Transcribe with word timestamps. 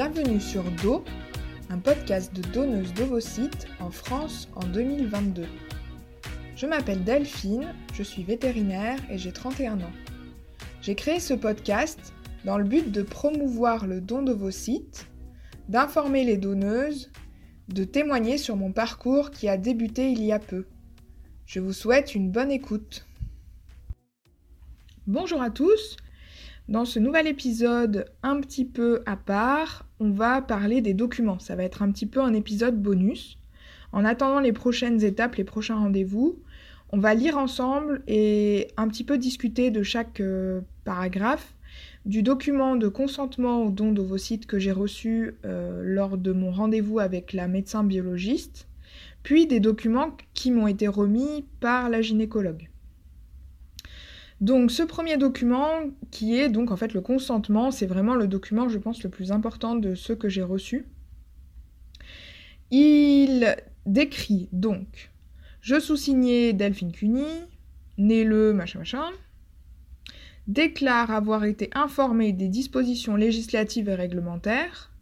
Bienvenue 0.00 0.40
sur 0.40 0.62
Do, 0.84 1.04
un 1.70 1.78
podcast 1.80 2.32
de 2.32 2.40
donneuses 2.52 2.94
d'ovocytes 2.94 3.66
en 3.80 3.90
France 3.90 4.48
en 4.54 4.64
2022. 4.64 5.44
Je 6.54 6.66
m'appelle 6.66 7.02
Delphine, 7.02 7.74
je 7.94 8.04
suis 8.04 8.22
vétérinaire 8.22 9.00
et 9.10 9.18
j'ai 9.18 9.32
31 9.32 9.80
ans. 9.80 9.92
J'ai 10.82 10.94
créé 10.94 11.18
ce 11.18 11.34
podcast 11.34 12.14
dans 12.44 12.58
le 12.58 12.62
but 12.62 12.92
de 12.92 13.02
promouvoir 13.02 13.88
le 13.88 14.00
don 14.00 14.22
d'ovocytes, 14.22 15.08
d'informer 15.68 16.22
les 16.22 16.36
donneuses, 16.36 17.10
de 17.66 17.82
témoigner 17.82 18.38
sur 18.38 18.54
mon 18.54 18.70
parcours 18.70 19.32
qui 19.32 19.48
a 19.48 19.56
débuté 19.56 20.12
il 20.12 20.22
y 20.22 20.30
a 20.30 20.38
peu. 20.38 20.66
Je 21.44 21.58
vous 21.58 21.72
souhaite 21.72 22.14
une 22.14 22.30
bonne 22.30 22.52
écoute. 22.52 23.04
Bonjour 25.08 25.42
à 25.42 25.50
tous, 25.50 25.96
dans 26.68 26.84
ce 26.84 27.00
nouvel 27.00 27.26
épisode 27.26 28.04
un 28.22 28.40
petit 28.40 28.64
peu 28.64 29.02
à 29.04 29.16
part, 29.16 29.87
on 30.00 30.10
va 30.10 30.42
parler 30.42 30.80
des 30.80 30.94
documents. 30.94 31.38
Ça 31.38 31.56
va 31.56 31.64
être 31.64 31.82
un 31.82 31.90
petit 31.90 32.06
peu 32.06 32.20
un 32.20 32.34
épisode 32.34 32.80
bonus. 32.80 33.38
En 33.92 34.04
attendant 34.04 34.40
les 34.40 34.52
prochaines 34.52 35.02
étapes, 35.02 35.36
les 35.36 35.44
prochains 35.44 35.76
rendez-vous, 35.76 36.38
on 36.90 36.98
va 36.98 37.14
lire 37.14 37.36
ensemble 37.36 38.02
et 38.06 38.68
un 38.76 38.88
petit 38.88 39.04
peu 39.04 39.18
discuter 39.18 39.70
de 39.70 39.82
chaque 39.82 40.20
euh, 40.20 40.60
paragraphe 40.84 41.54
du 42.06 42.22
document 42.22 42.76
de 42.76 42.88
consentement 42.88 43.64
au 43.64 43.70
don 43.70 43.92
d'ovocytes 43.92 44.46
que 44.46 44.58
j'ai 44.58 44.72
reçu 44.72 45.34
euh, 45.44 45.82
lors 45.84 46.16
de 46.16 46.32
mon 46.32 46.50
rendez-vous 46.50 46.98
avec 46.98 47.34
la 47.34 47.48
médecin 47.48 47.84
biologiste, 47.84 48.66
puis 49.22 49.46
des 49.46 49.60
documents 49.60 50.16
qui 50.32 50.50
m'ont 50.50 50.66
été 50.66 50.88
remis 50.88 51.44
par 51.60 51.90
la 51.90 52.00
gynécologue. 52.00 52.68
Donc 54.40 54.70
ce 54.70 54.82
premier 54.84 55.16
document, 55.16 55.68
qui 56.10 56.38
est 56.38 56.48
donc 56.48 56.70
en 56.70 56.76
fait 56.76 56.94
le 56.94 57.00
consentement, 57.00 57.70
c'est 57.70 57.86
vraiment 57.86 58.14
le 58.14 58.28
document, 58.28 58.68
je 58.68 58.78
pense, 58.78 59.02
le 59.02 59.10
plus 59.10 59.32
important 59.32 59.74
de 59.74 59.94
ceux 59.94 60.14
que 60.14 60.28
j'ai 60.28 60.42
reçus. 60.42 60.86
Il 62.70 63.56
décrit 63.86 64.48
donc 64.52 65.10
Je 65.60 65.80
sous-signé 65.80 66.52
Delphine 66.52 66.92
Cuny, 66.92 67.24
né 67.96 68.22
le 68.22 68.52
machin 68.52 68.78
machin, 68.78 69.06
déclare 70.46 71.10
avoir 71.10 71.44
été 71.44 71.70
informé 71.74 72.32
des 72.32 72.48
dispositions 72.48 73.16
législatives 73.16 73.88
et 73.88 73.94
réglementaires 73.94 74.92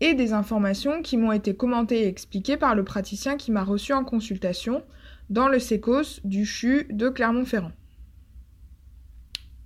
et 0.00 0.14
des 0.14 0.32
informations 0.32 1.02
qui 1.02 1.16
m'ont 1.16 1.32
été 1.32 1.54
commentées 1.54 2.02
et 2.02 2.08
expliquées 2.08 2.56
par 2.56 2.74
le 2.74 2.84
praticien 2.84 3.36
qui 3.36 3.50
m'a 3.50 3.64
reçu 3.64 3.92
en 3.92 4.04
consultation 4.04 4.82
dans 5.30 5.48
le 5.48 5.58
SECOS 5.58 6.20
du 6.24 6.44
CHU 6.44 6.86
de 6.90 7.08
Clermont-Ferrand. 7.08 7.72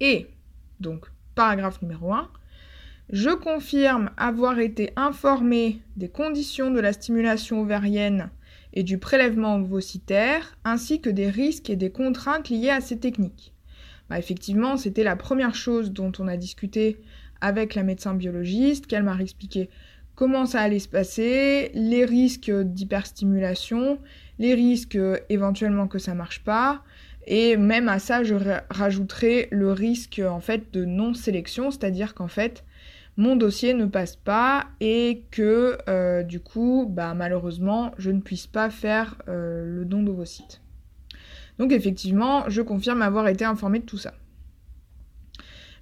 Et, 0.03 0.27
donc, 0.81 1.07
paragraphe 1.37 1.81
numéro 1.81 2.13
1, 2.13 2.29
je 3.11 3.31
confirme 3.31 4.11
avoir 4.17 4.59
été 4.59 4.93
informé 4.97 5.81
des 5.97 6.09
conditions 6.09 6.73
de 6.73 6.81
la 6.81 6.93
stimulation 6.93 7.61
ovarienne 7.61 8.31
et 8.73 8.83
du 8.83 8.99
prélèvement 8.99 9.57
ovocytaire, 9.57 10.59
ainsi 10.65 11.01
que 11.01 11.09
des 11.09 11.31
risques 11.31 11.71
et 11.71 11.77
des 11.77 11.93
contraintes 11.93 12.49
liées 12.49 12.71
à 12.71 12.81
ces 12.81 12.99
techniques. 12.99 13.55
Bah, 14.11 14.19
effectivement, 14.19 14.77
c'était 14.77 15.05
la 15.05 15.15
première 15.15 15.55
chose 15.55 15.93
dont 15.93 16.11
on 16.19 16.27
a 16.27 16.37
discuté 16.37 17.01
avec 17.41 17.77
la 17.77 17.85
médecin 17.85 18.15
biologiste, 18.15 18.89
qu'elle 18.89 19.05
m'a 19.05 19.17
expliqué 19.21 19.71
comment 20.17 20.47
ça 20.47 20.63
allait 20.63 20.81
se 20.81 20.89
passer, 20.89 21.71
les 21.75 22.05
risques 22.05 22.51
d'hyperstimulation, 22.51 24.01
les 24.41 24.55
risques 24.55 24.99
éventuellement 25.29 25.87
que 25.87 26.01
ça 26.01 26.15
marche 26.15 26.43
pas, 26.43 26.83
et 27.27 27.57
même 27.57 27.89
à 27.89 27.99
ça, 27.99 28.25
je 28.25 28.35
rajouterai 28.71 29.49
le 29.51 29.73
risque 29.73 30.21
en 30.25 30.41
fait 30.41 30.73
de 30.73 30.85
non-sélection, 30.85 31.71
c'est-à-dire 31.71 32.15
qu'en 32.15 32.29
fait, 32.29 32.65
mon 33.17 33.37
dossier 33.37 33.75
ne 33.75 33.87
passe 33.87 34.17
pas 34.17 34.67
et 34.81 35.25
que 35.31 35.79
euh, 35.89 36.23
du 36.23 36.41
coup, 36.41 36.87
bah, 36.89 37.15
malheureusement, 37.15 37.93
je 37.99 38.11
ne 38.11 38.21
puisse 38.21 38.47
pas 38.47 38.71
faire 38.71 39.17
euh, 39.29 39.65
le 39.65 39.85
don 39.85 40.03
d'ovocytes. 40.03 40.63
Donc 41.59 41.73
effectivement, 41.73 42.49
je 42.49 42.63
confirme 42.63 43.03
avoir 43.03 43.29
été 43.29 43.45
informé 43.45 43.79
de 43.79 43.85
tout 43.85 43.99
ça. 43.99 44.15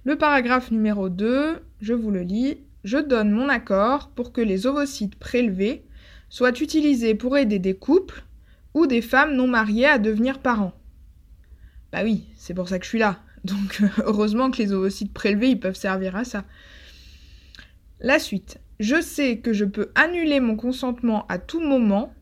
Le 0.03 0.17
paragraphe 0.17 0.71
numéro 0.71 1.09
2, 1.09 1.59
je 1.79 1.93
vous 1.93 2.11
le 2.11 2.21
lis. 2.21 2.57
Je 2.83 2.97
donne 2.97 3.31
mon 3.31 3.49
accord 3.49 4.09
pour 4.09 4.33
que 4.33 4.41
les 4.41 4.67
ovocytes 4.67 5.15
prélevés 5.15 5.85
soient 6.29 6.59
utilisés 6.59 7.15
pour 7.15 7.37
aider 7.37 7.59
des 7.59 7.75
couples 7.75 8.23
ou 8.73 8.87
des 8.87 9.01
femmes 9.01 9.35
non 9.35 9.47
mariées 9.47 9.85
à 9.85 9.99
devenir 9.99 10.39
parents. 10.39 10.73
Bah 11.91 12.03
oui, 12.03 12.23
c'est 12.37 12.53
pour 12.53 12.69
ça 12.69 12.79
que 12.79 12.85
je 12.85 12.89
suis 12.89 12.99
là. 12.99 13.19
Donc 13.43 13.81
heureusement 14.05 14.51
que 14.51 14.57
les 14.57 14.71
ovocytes 14.71 15.13
prélevés, 15.13 15.49
ils 15.49 15.59
peuvent 15.59 15.75
servir 15.75 16.15
à 16.15 16.23
ça. 16.23 16.45
La 17.99 18.19
suite. 18.19 18.59
Je 18.79 18.99
sais 18.99 19.37
que 19.37 19.53
je 19.53 19.65
peux 19.65 19.91
annuler 19.93 20.39
mon 20.39 20.55
consentement 20.55 21.27
à 21.27 21.37
tout 21.37 21.61
moment, 21.61 22.15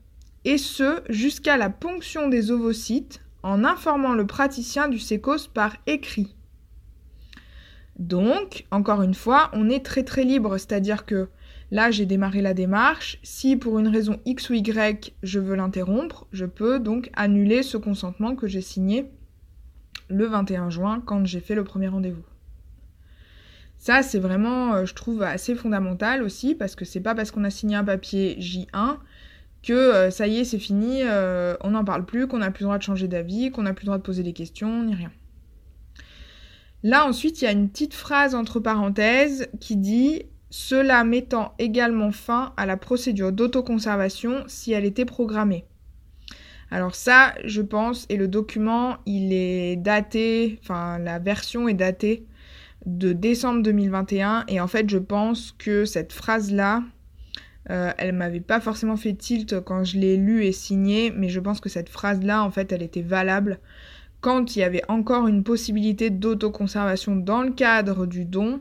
et 0.44 0.58
ce 0.58 1.00
jusqu'à 1.08 1.56
la 1.56 1.70
ponction 1.70 2.28
des 2.28 2.50
ovocytes, 2.50 3.22
en 3.42 3.64
informant 3.64 4.12
le 4.12 4.26
praticien 4.26 4.88
du 4.88 4.98
sécos 4.98 5.48
par 5.54 5.76
écrit. 5.86 6.34
Donc, 7.98 8.66
encore 8.70 9.02
une 9.02 9.14
fois, 9.14 9.50
on 9.54 9.70
est 9.70 9.84
très 9.84 10.02
très 10.02 10.24
libre, 10.24 10.58
c'est-à-dire 10.58 11.06
que 11.06 11.28
là 11.70 11.90
j'ai 11.90 12.06
démarré 12.06 12.42
la 12.42 12.54
démarche, 12.54 13.18
si 13.22 13.56
pour 13.56 13.78
une 13.78 13.88
raison 13.88 14.20
X 14.26 14.50
ou 14.50 14.54
Y 14.54 15.14
je 15.22 15.38
veux 15.38 15.54
l'interrompre, 15.54 16.26
je 16.32 16.44
peux 16.44 16.78
donc 16.78 17.10
annuler 17.14 17.62
ce 17.62 17.76
consentement 17.76 18.36
que 18.36 18.46
j'ai 18.46 18.62
signé 18.62 19.06
le 20.10 20.26
21 20.26 20.68
juin 20.68 21.02
quand 21.04 21.24
j'ai 21.24 21.40
fait 21.40 21.54
le 21.54 21.64
premier 21.64 21.88
rendez-vous. 21.88 22.24
Ça, 23.78 24.02
c'est 24.02 24.18
vraiment, 24.18 24.74
euh, 24.74 24.84
je 24.84 24.94
trouve, 24.94 25.22
assez 25.22 25.54
fondamental 25.54 26.22
aussi, 26.22 26.54
parce 26.54 26.76
que 26.76 26.84
c'est 26.84 27.00
pas 27.00 27.14
parce 27.14 27.30
qu'on 27.30 27.44
a 27.44 27.50
signé 27.50 27.76
un 27.76 27.84
papier 27.84 28.36
J1 28.38 28.98
que 29.62 29.72
euh, 29.72 30.10
ça 30.10 30.26
y 30.26 30.38
est, 30.38 30.44
c'est 30.44 30.58
fini, 30.58 31.00
euh, 31.02 31.54
on 31.62 31.70
n'en 31.70 31.84
parle 31.84 32.04
plus, 32.04 32.26
qu'on 32.26 32.38
n'a 32.38 32.50
plus 32.50 32.62
le 32.62 32.66
droit 32.66 32.78
de 32.78 32.82
changer 32.82 33.08
d'avis, 33.08 33.50
qu'on 33.50 33.62
n'a 33.62 33.72
plus 33.72 33.84
le 33.84 33.86
droit 33.86 33.98
de 33.98 34.02
poser 34.02 34.22
des 34.22 34.34
questions, 34.34 34.82
ni 34.82 34.94
rien. 34.94 35.10
Là, 36.82 37.06
ensuite, 37.06 37.40
il 37.40 37.44
y 37.44 37.48
a 37.48 37.52
une 37.52 37.70
petite 37.70 37.94
phrase 37.94 38.34
entre 38.34 38.60
parenthèses 38.60 39.48
qui 39.60 39.76
dit 39.76 40.24
Cela 40.50 41.04
mettant 41.04 41.54
également 41.58 42.10
fin 42.10 42.52
à 42.56 42.66
la 42.66 42.76
procédure 42.76 43.32
d'autoconservation 43.32 44.44
si 44.46 44.72
elle 44.72 44.84
était 44.84 45.04
programmée. 45.04 45.66
Alors 46.70 46.94
ça, 46.94 47.34
je 47.44 47.62
pense, 47.62 48.06
et 48.08 48.16
le 48.16 48.28
document, 48.28 48.98
il 49.04 49.32
est 49.32 49.76
daté, 49.76 50.60
enfin 50.62 50.98
la 50.98 51.18
version 51.18 51.68
est 51.68 51.74
datée 51.74 52.26
de 52.86 53.12
décembre 53.12 53.62
2021, 53.62 54.44
et 54.48 54.60
en 54.60 54.68
fait, 54.68 54.88
je 54.88 54.98
pense 54.98 55.52
que 55.58 55.84
cette 55.84 56.12
phrase-là, 56.12 56.84
euh, 57.70 57.92
elle 57.98 58.14
m'avait 58.14 58.40
pas 58.40 58.60
forcément 58.60 58.96
fait 58.96 59.14
tilt 59.14 59.60
quand 59.60 59.84
je 59.84 59.98
l'ai 59.98 60.16
lue 60.16 60.44
et 60.44 60.52
signée, 60.52 61.12
mais 61.14 61.28
je 61.28 61.40
pense 61.40 61.60
que 61.60 61.68
cette 61.68 61.88
phrase-là, 61.88 62.42
en 62.42 62.50
fait, 62.50 62.72
elle 62.72 62.82
était 62.82 63.02
valable 63.02 63.58
quand 64.20 64.54
il 64.54 64.60
y 64.60 64.62
avait 64.62 64.82
encore 64.88 65.26
une 65.26 65.42
possibilité 65.42 66.10
d'autoconservation 66.10 67.16
dans 67.16 67.42
le 67.42 67.50
cadre 67.50 68.06
du 68.06 68.24
don. 68.24 68.60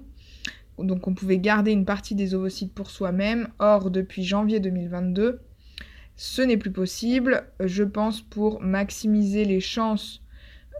Donc 0.77 1.07
on 1.07 1.13
pouvait 1.13 1.39
garder 1.39 1.71
une 1.71 1.85
partie 1.85 2.15
des 2.15 2.33
ovocytes 2.33 2.73
pour 2.73 2.89
soi-même. 2.89 3.49
Or, 3.59 3.91
depuis 3.91 4.23
janvier 4.23 4.59
2022, 4.59 5.41
ce 6.21 6.41
n'est 6.41 6.57
plus 6.57 6.71
possible, 6.71 7.45
je 7.61 7.85
pense, 7.85 8.19
pour 8.21 8.61
maximiser 8.61 9.45
les 9.45 9.61
chances 9.61 10.21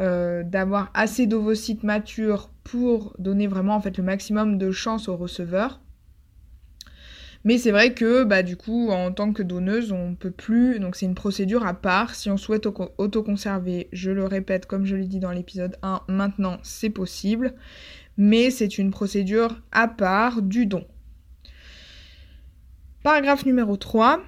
euh, 0.02 0.44
d'avoir 0.44 0.92
assez 0.94 1.28
d'ovocytes 1.28 1.84
matures 1.84 2.50
pour 2.66 3.16
donner 3.20 3.48
vraiment 3.48 3.76
en 3.76 3.80
fait 3.80 3.96
le 3.98 4.04
maximum 4.04 4.58
de 4.58 4.70
chances 4.72 5.08
au 5.08 5.16
receveur. 5.16 5.80
Mais 7.46 7.58
c'est 7.58 7.72
vrai 7.72 7.94
que 7.94 8.26
bah, 8.26 8.44
du 8.44 8.58
coup, 8.58 8.90
en 8.90 9.14
tant 9.14 9.32
que 9.32 9.42
donneuse, 9.42 9.94
on 9.94 10.10
ne 10.10 10.16
peut 10.16 10.30
plus. 10.30 10.78
Donc 10.82 10.98
c'est 10.98 11.06
une 11.06 11.16
procédure 11.16 11.66
à 11.66 11.74
part. 11.74 12.16
Si 12.16 12.30
on 12.30 12.36
souhaite 12.36 12.68
autoconserver, 12.98 13.88
je 13.94 14.12
le 14.12 14.26
répète 14.26 14.66
comme 14.66 14.84
je 14.86 14.98
l'ai 14.98 15.08
dit 15.08 15.20
dans 15.20 15.32
l'épisode 15.32 15.78
1, 15.84 16.02
maintenant 16.10 16.58
c'est 16.64 16.90
possible. 16.90 17.54
Mais 18.18 18.52
c'est 18.52 18.78
une 18.78 18.92
procédure 18.92 19.62
à 19.72 19.88
part 19.88 20.42
du 20.42 20.66
don. 20.66 20.86
Paragraphe 23.04 23.46
numéro 23.46 23.78
3. 23.78 24.22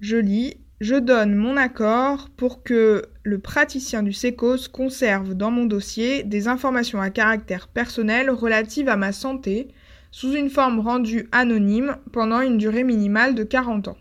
Je 0.00 0.16
lis 0.16 0.56
Je 0.80 0.94
donne 0.94 1.34
mon 1.34 1.58
accord 1.58 2.30
pour 2.30 2.62
que 2.62 3.04
le 3.22 3.38
praticien 3.38 4.02
du 4.02 4.14
SECOS 4.14 4.68
conserve 4.72 5.34
dans 5.34 5.50
mon 5.50 5.66
dossier 5.66 6.22
des 6.22 6.48
informations 6.48 7.02
à 7.02 7.10
caractère 7.10 7.68
personnel 7.68 8.30
relatives 8.30 8.88
à 8.88 8.96
ma 8.96 9.12
santé 9.12 9.68
sous 10.10 10.32
une 10.32 10.48
forme 10.48 10.80
rendue 10.80 11.28
anonyme 11.32 11.98
pendant 12.12 12.40
une 12.40 12.56
durée 12.56 12.82
minimale 12.82 13.34
de 13.34 13.44
40 13.44 13.88
ans. 13.88 13.98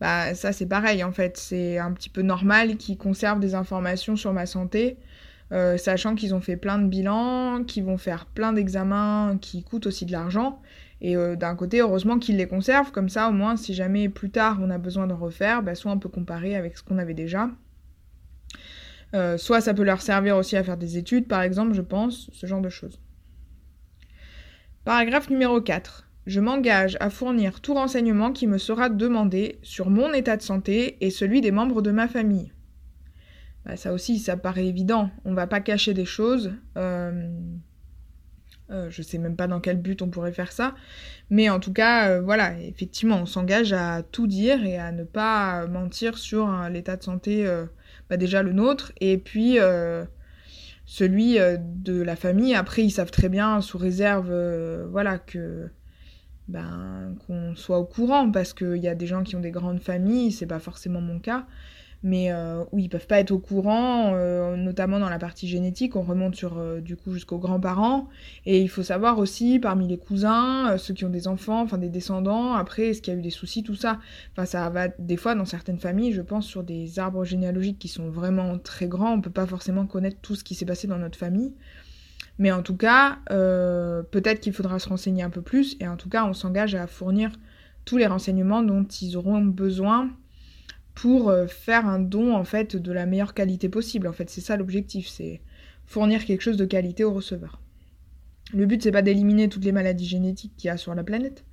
Bah 0.00 0.34
ça 0.34 0.52
c'est 0.52 0.66
pareil 0.66 1.04
en 1.04 1.12
fait, 1.12 1.36
c'est 1.36 1.78
un 1.78 1.92
petit 1.92 2.10
peu 2.10 2.22
normal 2.22 2.76
qu'ils 2.76 2.98
conservent 2.98 3.38
des 3.38 3.54
informations 3.54 4.16
sur 4.16 4.32
ma 4.32 4.46
santé, 4.46 4.96
euh, 5.52 5.76
sachant 5.76 6.16
qu'ils 6.16 6.34
ont 6.34 6.40
fait 6.40 6.56
plein 6.56 6.78
de 6.78 6.88
bilans, 6.88 7.62
qu'ils 7.62 7.84
vont 7.84 7.98
faire 7.98 8.26
plein 8.26 8.52
d'examens 8.52 9.38
qui 9.40 9.62
coûtent 9.62 9.86
aussi 9.86 10.06
de 10.06 10.12
l'argent, 10.12 10.60
et 11.04 11.16
euh, 11.16 11.34
d'un 11.34 11.56
côté, 11.56 11.80
heureusement 11.80 12.20
qu'ils 12.20 12.36
les 12.36 12.46
conservent, 12.46 12.92
comme 12.92 13.08
ça 13.08 13.28
au 13.28 13.32
moins 13.32 13.56
si 13.56 13.74
jamais 13.74 14.08
plus 14.08 14.30
tard 14.30 14.58
on 14.62 14.70
a 14.70 14.78
besoin 14.78 15.08
de 15.08 15.12
refaire, 15.12 15.62
bah, 15.62 15.74
soit 15.74 15.90
on 15.90 15.98
peut 15.98 16.08
comparer 16.08 16.54
avec 16.54 16.78
ce 16.78 16.84
qu'on 16.84 16.96
avait 16.96 17.12
déjà. 17.12 17.50
Euh, 19.12 19.36
soit 19.36 19.60
ça 19.60 19.74
peut 19.74 19.82
leur 19.82 20.00
servir 20.00 20.36
aussi 20.36 20.56
à 20.56 20.62
faire 20.62 20.76
des 20.76 20.96
études, 20.96 21.26
par 21.26 21.42
exemple, 21.42 21.74
je 21.74 21.82
pense, 21.82 22.30
ce 22.32 22.46
genre 22.46 22.62
de 22.62 22.68
choses. 22.68 23.00
Paragraphe 24.84 25.28
numéro 25.28 25.60
4. 25.60 26.08
je 26.26 26.40
m'engage 26.40 26.96
à 27.00 27.10
fournir 27.10 27.60
tout 27.60 27.74
renseignement 27.74 28.30
qui 28.30 28.46
me 28.46 28.56
sera 28.56 28.88
demandé 28.88 29.58
sur 29.62 29.90
mon 29.90 30.12
état 30.12 30.36
de 30.36 30.42
santé 30.42 31.04
et 31.04 31.10
celui 31.10 31.40
des 31.40 31.50
membres 31.50 31.82
de 31.82 31.90
ma 31.90 32.06
famille. 32.06 32.52
Bah, 33.66 33.76
ça 33.76 33.92
aussi, 33.92 34.20
ça 34.20 34.36
paraît 34.36 34.66
évident. 34.66 35.10
On 35.24 35.34
va 35.34 35.48
pas 35.48 35.60
cacher 35.60 35.94
des 35.94 36.04
choses. 36.04 36.52
Euh, 36.76 37.28
euh, 38.72 38.88
je 38.90 39.02
sais 39.02 39.18
même 39.18 39.36
pas 39.36 39.46
dans 39.46 39.60
quel 39.60 39.80
but 39.80 40.02
on 40.02 40.08
pourrait 40.08 40.32
faire 40.32 40.52
ça. 40.52 40.74
Mais 41.30 41.48
en 41.50 41.60
tout 41.60 41.72
cas, 41.72 42.08
euh, 42.08 42.20
voilà, 42.20 42.58
effectivement, 42.60 43.16
on 43.16 43.26
s'engage 43.26 43.72
à 43.72 44.02
tout 44.02 44.26
dire 44.26 44.64
et 44.64 44.78
à 44.78 44.92
ne 44.92 45.04
pas 45.04 45.66
mentir 45.66 46.18
sur 46.18 46.50
l'état 46.70 46.96
de 46.96 47.02
santé, 47.02 47.46
bah, 48.10 48.16
déjà 48.16 48.42
le 48.42 48.52
nôtre, 48.52 48.92
et 49.00 49.18
puis 49.18 49.58
celui 50.86 51.38
de 51.38 52.02
la 52.02 52.16
famille. 52.16 52.54
Après, 52.54 52.82
ils 52.82 52.90
savent 52.90 53.10
très 53.10 53.28
bien, 53.28 53.60
sous 53.60 53.78
réserve, 53.78 54.32
voilà, 54.90 55.18
que 55.18 55.70
ben, 56.48 57.14
qu'on 57.26 57.54
soit 57.54 57.78
au 57.78 57.84
courant, 57.84 58.30
parce 58.30 58.52
qu'il 58.52 58.76
y 58.76 58.88
a 58.88 58.94
des 58.94 59.06
gens 59.06 59.22
qui 59.22 59.36
ont 59.36 59.40
des 59.40 59.50
grandes 59.50 59.80
familles, 59.80 60.32
c'est 60.32 60.46
pas 60.46 60.58
forcément 60.58 61.00
mon 61.00 61.18
cas, 61.18 61.46
mais 62.02 62.32
euh, 62.32 62.64
où 62.72 62.78
ils 62.78 62.88
peuvent 62.88 63.06
pas 63.06 63.20
être 63.20 63.30
au 63.30 63.38
courant, 63.38 64.12
euh, 64.14 64.56
notamment 64.56 64.98
dans 64.98 65.08
la 65.08 65.18
partie 65.18 65.46
génétique, 65.46 65.94
on 65.94 66.02
remonte 66.02 66.34
sur 66.34 66.58
euh, 66.58 66.80
du 66.80 66.96
coup 66.96 67.12
jusqu'aux 67.12 67.38
grands-parents, 67.38 68.08
et 68.44 68.60
il 68.60 68.68
faut 68.68 68.82
savoir 68.82 69.18
aussi 69.18 69.58
parmi 69.60 69.86
les 69.86 69.98
cousins, 69.98 70.76
ceux 70.78 70.94
qui 70.94 71.04
ont 71.04 71.10
des 71.10 71.28
enfants, 71.28 71.62
enfin 71.62 71.78
des 71.78 71.88
descendants, 71.88 72.54
après 72.54 72.88
est-ce 72.88 73.02
qu'il 73.02 73.12
y 73.12 73.16
a 73.16 73.18
eu 73.18 73.22
des 73.22 73.30
soucis, 73.30 73.62
tout 73.62 73.76
ça, 73.76 74.00
enfin 74.32 74.46
ça 74.46 74.68
va 74.70 74.88
des 74.88 75.16
fois 75.16 75.34
dans 75.34 75.44
certaines 75.44 75.78
familles, 75.78 76.12
je 76.12 76.22
pense 76.22 76.46
sur 76.46 76.64
des 76.64 76.98
arbres 76.98 77.24
généalogiques 77.24 77.78
qui 77.78 77.88
sont 77.88 78.10
vraiment 78.10 78.58
très 78.58 78.88
grands, 78.88 79.12
on 79.12 79.20
peut 79.20 79.30
pas 79.30 79.46
forcément 79.46 79.86
connaître 79.86 80.18
tout 80.20 80.34
ce 80.34 80.42
qui 80.42 80.54
s'est 80.56 80.66
passé 80.66 80.88
dans 80.88 80.98
notre 80.98 81.18
famille, 81.18 81.52
mais 82.38 82.50
en 82.50 82.62
tout 82.62 82.76
cas, 82.76 83.18
peut-être 83.28 84.40
qu'il 84.40 84.52
faudra 84.52 84.80
se 84.80 84.88
renseigner 84.88 85.22
un 85.22 85.30
peu 85.30 85.42
plus, 85.42 85.76
et 85.78 85.86
en 85.86 85.96
tout 85.96 86.08
cas, 86.08 86.24
on 86.24 86.32
s'engage 86.32 86.74
à 86.74 86.88
fournir 86.88 87.30
tous 87.84 87.96
les 87.96 88.06
renseignements 88.06 88.62
dont 88.62 88.84
ils 88.84 89.16
auront 89.16 89.40
besoin 89.40 90.10
pour 90.94 91.30
euh, 91.30 91.46
faire 91.46 91.86
un 91.86 91.98
don 91.98 92.34
en 92.34 92.44
fait 92.44 92.76
de 92.76 92.92
la 92.92 93.06
meilleure 93.06 93.34
qualité 93.34 93.68
possible. 93.68 94.06
En 94.06 94.12
fait, 94.12 94.30
c'est 94.30 94.40
ça 94.40 94.56
l'objectif, 94.56 95.08
c'est 95.08 95.40
fournir 95.86 96.24
quelque 96.24 96.42
chose 96.42 96.56
de 96.56 96.64
qualité 96.64 97.04
au 97.04 97.12
receveur. 97.12 97.60
Le 98.52 98.66
but 98.66 98.82
c'est 98.82 98.92
pas 98.92 99.02
d'éliminer 99.02 99.48
toutes 99.48 99.64
les 99.64 99.72
maladies 99.72 100.06
génétiques 100.06 100.52
qu'il 100.56 100.68
y 100.68 100.70
a 100.70 100.76
sur 100.76 100.94
la 100.94 101.04
planète, 101.04 101.44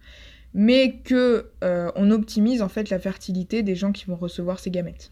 mais 0.53 0.99
que 1.03 1.51
euh, 1.63 1.91
on 1.95 2.11
optimise 2.11 2.61
en 2.61 2.69
fait 2.69 2.89
la 2.89 2.99
fertilité 2.99 3.63
des 3.63 3.75
gens 3.75 3.91
qui 3.91 4.05
vont 4.05 4.15
recevoir 4.15 4.59
ces 4.59 4.71
gamètes. 4.71 5.11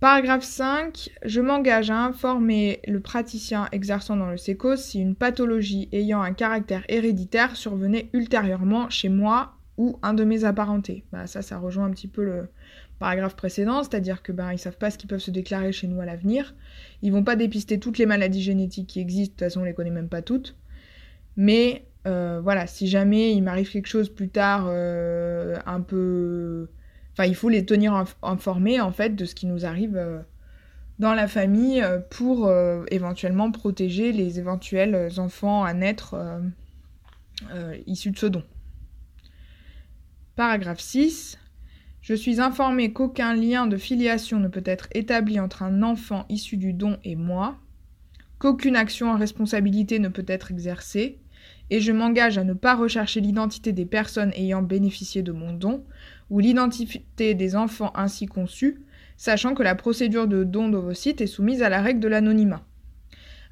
Paragraphe 0.00 0.42
5. 0.42 1.10
Je 1.24 1.40
m'engage 1.40 1.90
à 1.90 1.96
informer 1.96 2.80
le 2.88 2.98
praticien 2.98 3.68
exerçant 3.70 4.16
dans 4.16 4.30
le 4.30 4.36
SECOS 4.36 4.76
si 4.78 5.00
une 5.00 5.14
pathologie 5.14 5.88
ayant 5.92 6.22
un 6.22 6.32
caractère 6.32 6.84
héréditaire 6.88 7.54
survenait 7.54 8.10
ultérieurement 8.12 8.90
chez 8.90 9.08
moi 9.08 9.54
ou 9.78 9.98
un 10.02 10.14
de 10.14 10.24
mes 10.24 10.44
apparentés. 10.44 11.04
Bah, 11.12 11.26
ça, 11.26 11.42
ça 11.42 11.58
rejoint 11.58 11.86
un 11.86 11.90
petit 11.90 12.08
peu 12.08 12.24
le 12.24 12.48
paragraphe 12.98 13.36
précédent, 13.36 13.82
c'est-à-dire 13.82 14.22
que 14.22 14.32
bah, 14.32 14.52
ils 14.52 14.58
savent 14.58 14.78
pas 14.78 14.90
ce 14.90 14.98
qui 14.98 15.06
peuvent 15.06 15.20
se 15.20 15.30
déclarer 15.30 15.72
chez 15.72 15.88
nous 15.88 16.00
à 16.00 16.06
l'avenir. 16.06 16.54
Ils 17.02 17.12
vont 17.12 17.24
pas 17.24 17.36
dépister 17.36 17.80
toutes 17.80 17.98
les 17.98 18.06
maladies 18.06 18.42
génétiques 18.42 18.86
qui 18.86 19.00
existent, 19.00 19.32
de 19.32 19.38
toute 19.38 19.44
façon 19.48 19.60
on 19.62 19.64
les 19.64 19.74
connaît 19.74 19.90
même 19.90 20.08
pas 20.08 20.22
toutes. 20.22 20.56
Mais 21.36 21.86
euh, 22.06 22.40
voilà, 22.42 22.66
si 22.66 22.88
jamais 22.88 23.32
il 23.32 23.42
m'arrive 23.42 23.70
quelque 23.70 23.86
chose 23.86 24.08
plus 24.08 24.28
tard 24.28 24.66
euh, 24.68 25.58
un 25.66 25.80
peu 25.80 26.68
Enfin, 27.14 27.26
il 27.26 27.34
faut 27.34 27.50
les 27.50 27.66
tenir 27.66 27.92
informés 28.22 28.80
en 28.80 28.90
fait 28.90 29.14
de 29.14 29.26
ce 29.26 29.34
qui 29.34 29.46
nous 29.46 29.66
arrive 29.66 29.98
euh, 29.98 30.20
dans 30.98 31.12
la 31.12 31.28
famille 31.28 31.84
pour 32.08 32.50
éventuellement 32.90 33.50
protéger 33.50 34.12
les 34.12 34.38
éventuels 34.38 35.10
enfants 35.18 35.64
à 35.64 35.74
naître 35.74 36.14
issus 37.86 38.12
de 38.12 38.18
ce 38.18 38.26
don. 38.26 38.44
Paragraphe 40.34 40.80
6. 40.80 41.38
Je 42.00 42.14
suis 42.14 42.40
informé 42.40 42.94
qu'aucun 42.94 43.34
lien 43.34 43.66
de 43.66 43.76
filiation 43.76 44.40
ne 44.40 44.48
peut 44.48 44.62
être 44.64 44.88
établi 44.92 45.38
entre 45.38 45.62
un 45.62 45.82
enfant 45.82 46.24
issu 46.30 46.56
du 46.56 46.72
don 46.72 46.96
et 47.04 47.16
moi, 47.16 47.58
qu'aucune 48.38 48.74
action 48.74 49.10
en 49.10 49.18
responsabilité 49.18 49.98
ne 49.98 50.08
peut 50.08 50.24
être 50.26 50.50
exercée, 50.50 51.18
et 51.68 51.80
je 51.80 51.92
m'engage 51.92 52.38
à 52.38 52.44
ne 52.44 52.54
pas 52.54 52.74
rechercher 52.74 53.20
l'identité 53.20 53.72
des 53.72 53.84
personnes 53.84 54.32
ayant 54.34 54.62
bénéficié 54.62 55.22
de 55.22 55.32
mon 55.32 55.52
don 55.52 55.84
ou 56.30 56.38
l'identité 56.38 57.34
des 57.34 57.54
enfants 57.54 57.92
ainsi 57.94 58.24
conçus, 58.24 58.80
sachant 59.18 59.52
que 59.52 59.62
la 59.62 59.74
procédure 59.74 60.28
de 60.28 60.44
don 60.44 60.70
d'ovocytes 60.70 61.20
est 61.20 61.26
soumise 61.26 61.62
à 61.62 61.68
la 61.68 61.82
règle 61.82 62.00
de 62.00 62.08
l'anonymat. 62.08 62.64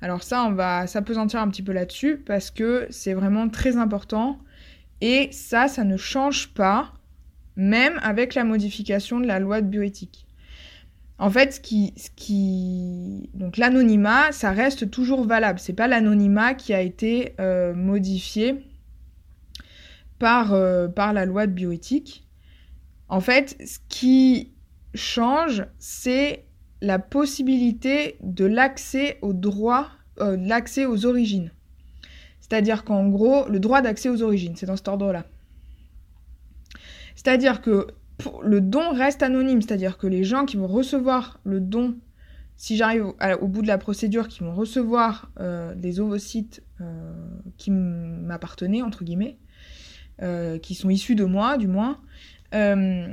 Alors 0.01 0.23
ça, 0.23 0.45
on 0.45 0.53
va 0.53 0.87
s'apesantir 0.87 1.41
un 1.41 1.51
petit 1.51 1.63
peu 1.63 1.73
là-dessus 1.73 2.17
parce 2.17 2.51
que 2.51 2.87
c'est 2.89 3.13
vraiment 3.13 3.51
très 3.51 3.77
important 3.77 4.39
et 5.01 5.29
ça, 5.33 5.69
ça 5.69 5.85
ne 5.85 5.97
change 5.97 6.53
pas 6.55 6.93
même 7.57 7.99
avec 8.03 8.35
la 8.35 8.45
modification 8.45 9.21
de 9.21 9.27
la 9.27 9.39
loi 9.39 9.61
de 9.61 9.67
bioéthique. 9.67 10.27
En 11.19 11.29
fait, 11.29 11.53
ce 11.53 11.61
qui, 12.17 13.29
donc 13.35 13.59
l'anonymat, 13.59 14.33
ça 14.33 14.53
reste 14.53 14.91
toujours 14.91 15.27
valable. 15.27 15.59
C'est 15.59 15.75
pas 15.75 15.87
l'anonymat 15.87 16.55
qui 16.55 16.73
a 16.73 16.81
été 16.81 17.35
euh, 17.39 17.75
modifié 17.75 18.65
par, 20.19 20.55
euh, 20.55 20.89
par 20.89 21.13
la 21.13 21.27
loi 21.27 21.47
de 21.47 21.53
bioéthique. 21.53 22.27
En 23.09 23.21
fait, 23.21 23.57
ce 23.63 23.79
qui 23.91 24.55
change, 24.95 25.67
c'est 25.79 26.47
la 26.81 26.99
possibilité 26.99 28.17
de 28.23 28.47
l'accès 28.47 29.19
aux 29.21 29.35
droits, 29.35 29.91
euh, 30.21 30.39
l'accès 30.41 30.87
aux 30.87 31.05
origines. 31.05 31.51
C'est-à-dire 32.51 32.83
qu'en 32.85 33.09
gros, 33.09 33.49
le 33.49 33.61
droit 33.61 33.81
d'accès 33.81 34.09
aux 34.09 34.23
origines, 34.23 34.57
c'est 34.57 34.67
dans 34.67 34.77
cet 34.77 34.89
ordre-là. 34.89 35.25
C'est-à-dire 37.15 37.61
que 37.63 37.87
le 38.43 38.61
don 38.61 38.93
reste 38.93 39.23
anonyme, 39.23 39.63
c'est-à-dire 39.63 39.99
que 39.99 40.09
les 40.09 40.25
gens 40.25 40.47
qui 40.47 40.57
vont 40.57 40.67
recevoir 40.67 41.39
le 41.45 41.61
don, 41.61 41.97
si 42.57 42.77
j'arrive 42.77 43.13
au, 43.41 43.47
bout 43.47 43.63
de 43.63 43.69
la 43.69 43.79
procédure, 43.79 44.27
qui 44.27 44.41
vont 44.41 44.53
recevoir 44.55 45.31
euh, 45.39 45.75
des 45.77 46.01
ovocytes 46.01 46.63
euh, 46.81 47.13
qui 47.57 47.71
m'appartenaient, 47.71 48.83
entre 48.83 49.05
guillemets, 49.05 49.39
qui 50.61 50.75
sont 50.75 50.91
issus 50.91 51.15
de 51.15 51.25
moi, 51.25 51.57
du 51.57 51.67
moins, 51.67 51.99
euh, 52.55 53.07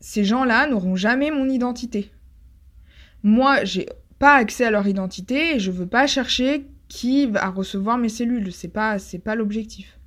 ces 0.00 0.24
gens-là 0.24 0.66
n'auront 0.66 0.96
jamais 0.96 1.30
mon 1.30 1.48
identité. 1.48 2.10
Moi, 3.22 3.64
j'ai 3.64 3.86
pas 4.18 4.34
accès 4.34 4.64
à 4.64 4.70
leur 4.70 4.86
identité 4.86 5.54
et 5.54 5.58
je 5.60 5.70
veux 5.70 5.86
pas 5.86 6.06
chercher 6.06 6.66
qui 6.90 7.26
va 7.26 7.48
recevoir 7.48 7.96
mes 7.96 8.10
cellules. 8.10 8.52
C'est 8.52 8.68
pas, 8.68 8.96
pas 9.24 9.36
l'objectif. 9.36 9.98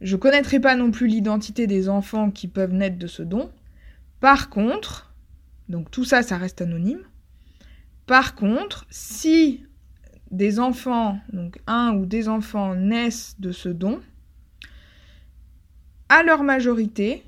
Je 0.00 0.16
connaîtrai 0.16 0.60
pas 0.60 0.74
non 0.74 0.90
plus 0.90 1.06
l'identité 1.06 1.66
des 1.66 1.88
enfants 1.88 2.30
qui 2.30 2.48
peuvent 2.48 2.74
naître 2.74 2.98
de 2.98 3.06
ce 3.06 3.22
don. 3.22 3.50
Par 4.20 4.50
contre, 4.50 5.14
donc 5.68 5.90
tout 5.90 6.04
ça, 6.04 6.22
ça 6.22 6.36
reste 6.36 6.60
anonyme. 6.60 7.02
Par 8.06 8.34
contre, 8.34 8.84
si 8.90 9.64
des 10.30 10.58
enfants, 10.58 11.20
donc 11.32 11.58
un 11.66 11.94
ou 11.94 12.04
des 12.04 12.28
enfants 12.28 12.74
naissent 12.74 13.36
de 13.38 13.52
ce 13.52 13.68
don, 13.68 14.00
à 16.08 16.22
leur 16.22 16.42
majorité, 16.42 17.22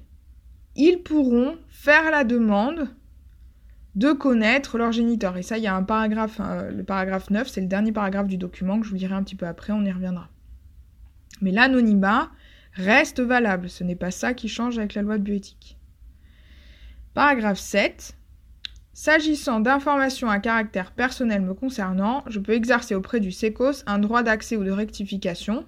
ils 0.75 1.03
pourront 1.03 1.57
faire 1.69 2.11
la 2.11 2.25
demande 2.25 2.89
de 3.95 4.13
connaître 4.13 4.79
leur 4.79 4.93
géniteur. 4.93 5.37
Et 5.37 5.43
ça, 5.43 5.59
il 5.59 5.65
y 5.65 5.67
a 5.67 5.75
un 5.75 5.83
paragraphe, 5.83 6.41
le 6.71 6.83
paragraphe 6.83 7.31
9, 7.31 7.49
c'est 7.49 7.61
le 7.61 7.67
dernier 7.67 7.93
paragraphe 7.93 8.29
du 8.29 8.37
document 8.37 8.79
que 8.79 8.87
je 8.87 8.91
vous 8.91 8.97
dirai 8.97 9.15
un 9.15 9.23
petit 9.23 9.35
peu 9.35 9.47
après, 9.47 9.73
on 9.73 9.85
y 9.85 9.93
reviendra. 9.93 10.29
Mais 11.41 11.51
l'anonymat 11.51 12.31
reste 12.75 13.21
valable, 13.21 13.69
ce 13.69 13.85
n'est 13.85 13.97
pas 13.97 14.11
ça 14.11 14.35
qui 14.35 14.49
change 14.49 14.79
avec 14.79 14.95
la 14.95 15.03
loi 15.03 15.19
de 15.19 15.23
bioéthique. 15.23 15.77
Paragraphe 17.15 17.59
7. 17.59 18.17
S'agissant 18.93 19.61
d'informations 19.61 20.29
à 20.29 20.39
caractère 20.41 20.93
personnel 20.93 21.41
me 21.41 21.55
concernant, 21.55 22.23
je 22.27 22.39
peux 22.39 22.53
exercer 22.53 22.95
auprès 22.95 23.19
du 23.19 23.33
SECOS 23.33 23.83
un 23.87 23.99
droit 23.99 24.23
d'accès 24.23 24.57
ou 24.57 24.65
de 24.65 24.71
rectification. 24.71 25.65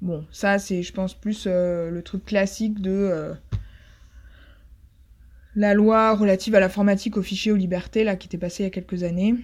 Bon, 0.00 0.24
ça 0.30 0.58
c'est, 0.58 0.82
je 0.82 0.92
pense, 0.92 1.14
plus 1.14 1.44
euh, 1.46 1.90
le 1.90 2.02
truc 2.02 2.24
classique 2.24 2.80
de 2.80 2.90
euh, 2.90 3.34
la 5.58 5.74
loi 5.74 6.14
relative 6.14 6.54
à 6.54 6.60
l'informatique, 6.60 7.16
aux 7.16 7.22
fichiers, 7.22 7.50
aux 7.50 7.56
libertés, 7.56 8.04
là, 8.04 8.14
qui 8.14 8.28
était 8.28 8.38
passée 8.38 8.62
il 8.62 8.66
y 8.66 8.68
a 8.68 8.70
quelques 8.70 9.02
années. 9.02 9.34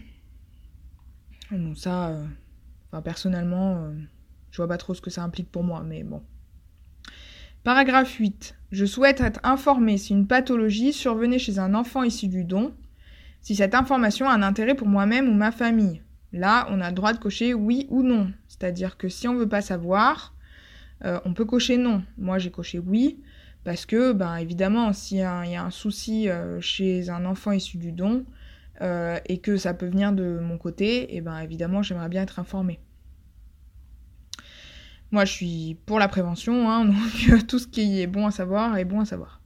Bon, 1.50 1.74
ça, 1.74 2.10
euh, 2.10 3.00
personnellement, 3.00 3.78
euh, 3.78 3.92
je 4.52 4.58
vois 4.58 4.68
pas 4.68 4.76
trop 4.76 4.94
ce 4.94 5.00
que 5.00 5.10
ça 5.10 5.24
implique 5.24 5.50
pour 5.50 5.64
moi, 5.64 5.82
mais 5.84 6.04
bon. 6.04 6.22
Paragraphe 7.64 8.14
8. 8.14 8.56
Je 8.70 8.84
souhaite 8.84 9.20
être 9.20 9.40
informé 9.42 9.98
si 9.98 10.12
une 10.12 10.28
pathologie 10.28 10.92
survenait 10.92 11.40
chez 11.40 11.58
un 11.58 11.74
enfant 11.74 12.04
issu 12.04 12.28
du 12.28 12.44
don, 12.44 12.72
si 13.40 13.56
cette 13.56 13.74
information 13.74 14.28
a 14.28 14.34
un 14.34 14.42
intérêt 14.42 14.76
pour 14.76 14.86
moi-même 14.86 15.28
ou 15.28 15.34
ma 15.34 15.50
famille. 15.50 16.00
Là, 16.32 16.68
on 16.70 16.80
a 16.80 16.90
le 16.90 16.94
droit 16.94 17.12
de 17.12 17.18
cocher 17.18 17.54
oui 17.54 17.88
ou 17.90 18.04
non. 18.04 18.30
C'est-à-dire 18.46 18.96
que 18.98 19.08
si 19.08 19.26
on 19.26 19.34
veut 19.34 19.48
pas 19.48 19.62
savoir, 19.62 20.32
euh, 21.04 21.18
on 21.24 21.34
peut 21.34 21.44
cocher 21.44 21.76
non. 21.76 22.04
Moi, 22.18 22.38
j'ai 22.38 22.52
coché 22.52 22.78
oui. 22.78 23.20
Parce 23.64 23.86
que, 23.86 24.12
ben, 24.12 24.36
évidemment, 24.36 24.92
s'il 24.92 25.18
y, 25.18 25.22
a 25.22 25.64
un 25.64 25.70
souci 25.70 26.28
euh, 26.28 26.60
chez 26.60 27.08
un 27.08 27.24
enfant 27.24 27.52
issu 27.52 27.78
du 27.78 27.92
don 27.92 28.24
euh, 28.82 29.18
et 29.26 29.38
que 29.38 29.56
ça 29.56 29.72
peut 29.72 29.86
venir 29.86 30.12
de 30.12 30.38
mon 30.38 30.58
côté, 30.58 31.14
et 31.14 31.16
eh 31.16 31.20
ben, 31.22 31.38
évidemment, 31.40 31.82
j'aimerais 31.82 32.10
bien 32.10 32.22
être 32.22 32.38
informée. 32.38 32.78
Moi, 35.10 35.24
je 35.24 35.32
suis 35.32 35.78
pour 35.86 35.98
la 35.98 36.08
prévention, 36.08 36.68
hein, 36.70 36.84
donc 37.30 37.46
tout 37.46 37.58
ce 37.58 37.66
qui 37.66 38.02
est 38.02 38.06
bon 38.06 38.26
à 38.26 38.30
savoir 38.30 38.76
est 38.76 38.84
bon 38.84 39.00
à 39.00 39.04
savoir. 39.06 39.40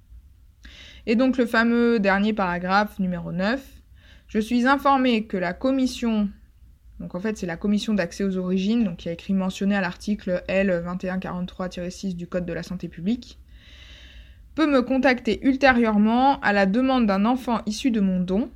Et 1.06 1.16
donc 1.16 1.38
le 1.38 1.46
fameux 1.46 2.00
dernier 2.00 2.34
paragraphe 2.34 2.98
numéro 2.98 3.32
9. 3.32 3.62
Je 4.26 4.38
suis 4.38 4.66
informé 4.66 5.25
que 5.25 5.38
la 5.38 5.54
commission, 5.54 6.28
donc 7.00 7.14
en 7.14 7.20
fait 7.20 7.38
c'est 7.38 7.46
la 7.46 7.56
commission 7.56 7.94
d'accès 7.94 8.25
aux 8.25 8.37
origines, 8.37 8.84
donc 8.84 8.98
qui 8.98 9.08
a 9.08 9.12
écrit 9.12 9.32
mentionné 9.32 9.75
à 9.75 9.80
l'article 9.80 10.42
L 10.48 10.84
2143-6 10.87 12.14
du 12.14 12.26
Code 12.26 12.44
de 12.44 12.52
la 12.52 12.62
santé 12.62 12.88
publique, 12.88 13.38
peut 14.58 14.66
me 14.66 14.82
contacter 14.82 15.38
ultérieurement 15.46 16.40
à 16.40 16.52
la 16.52 16.66
demande 16.66 17.06
d'un 17.06 17.26
enfant 17.26 17.60
issu 17.66 17.92
de 17.92 18.00
mon 18.00 18.18
don, 18.18 18.50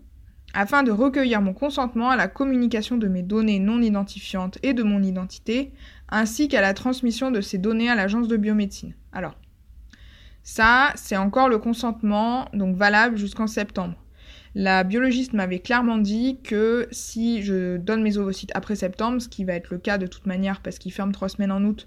afin 0.52 0.82
de 0.82 0.90
recueillir 0.90 1.40
mon 1.40 1.52
consentement 1.54 2.10
à 2.10 2.16
la 2.16 2.26
communication 2.26 2.96
de 2.96 3.06
mes 3.06 3.22
données 3.22 3.60
non 3.60 3.80
identifiantes 3.80 4.58
et 4.64 4.74
de 4.74 4.82
mon 4.82 5.00
identité, 5.00 5.70
ainsi 6.08 6.48
qu'à 6.48 6.60
la 6.60 6.74
transmission 6.74 7.30
de 7.30 7.40
ces 7.40 7.56
données 7.56 7.88
à 7.88 7.94
l'agence 7.94 8.26
de 8.26 8.36
biomédecine. 8.36 8.94
Alors, 9.12 9.36
ça, 10.42 10.90
c'est 10.96 11.16
encore 11.16 11.48
le 11.48 11.58
consentement, 11.58 12.48
donc 12.52 12.74
valable 12.74 13.16
jusqu'en 13.16 13.46
septembre. 13.46 13.94
La 14.56 14.82
biologiste 14.82 15.34
m'avait 15.34 15.60
clairement 15.60 15.98
dit 15.98 16.40
que 16.42 16.88
si 16.90 17.44
je 17.44 17.76
donne 17.76 18.02
mes 18.02 18.18
ovocytes 18.18 18.50
après 18.56 18.74
septembre, 18.74 19.22
ce 19.22 19.28
qui 19.28 19.44
va 19.44 19.52
être 19.52 19.70
le 19.70 19.78
cas 19.78 19.98
de 19.98 20.08
toute 20.08 20.26
manière 20.26 20.62
parce 20.62 20.80
qu'ils 20.80 20.92
ferment 20.92 21.12
trois 21.12 21.28
semaines 21.28 21.52
en 21.52 21.62
août, 21.62 21.86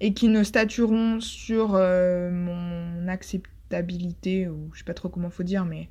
et 0.00 0.14
qui 0.14 0.28
ne 0.28 0.42
statueront 0.42 1.20
sur 1.20 1.74
euh, 1.74 2.30
mon 2.30 3.08
acceptabilité, 3.08 4.48
ou 4.48 4.70
je 4.72 4.78
sais 4.78 4.84
pas 4.84 4.94
trop 4.94 5.08
comment 5.08 5.30
faut 5.30 5.42
dire, 5.42 5.64
mais 5.64 5.88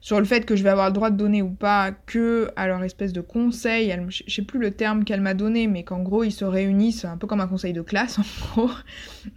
sur 0.00 0.18
le 0.18 0.24
fait 0.24 0.46
que 0.46 0.56
je 0.56 0.62
vais 0.62 0.70
avoir 0.70 0.86
le 0.86 0.94
droit 0.94 1.10
de 1.10 1.16
donner 1.16 1.42
ou 1.42 1.50
pas 1.50 1.92
que 1.92 2.50
à 2.56 2.66
leur 2.66 2.82
espèce 2.82 3.12
de 3.12 3.20
conseil, 3.20 3.90
elle, 3.90 4.06
je 4.08 4.22
sais 4.26 4.42
plus 4.42 4.58
le 4.58 4.70
terme 4.70 5.04
qu'elle 5.04 5.20
m'a 5.20 5.34
donné, 5.34 5.66
mais 5.66 5.84
qu'en 5.84 6.02
gros 6.02 6.24
ils 6.24 6.32
se 6.32 6.44
réunissent 6.44 7.04
un 7.04 7.18
peu 7.18 7.26
comme 7.26 7.40
un 7.40 7.46
conseil 7.46 7.74
de 7.74 7.82
classe 7.82 8.18
en 8.56 8.62
gros. 8.62 8.70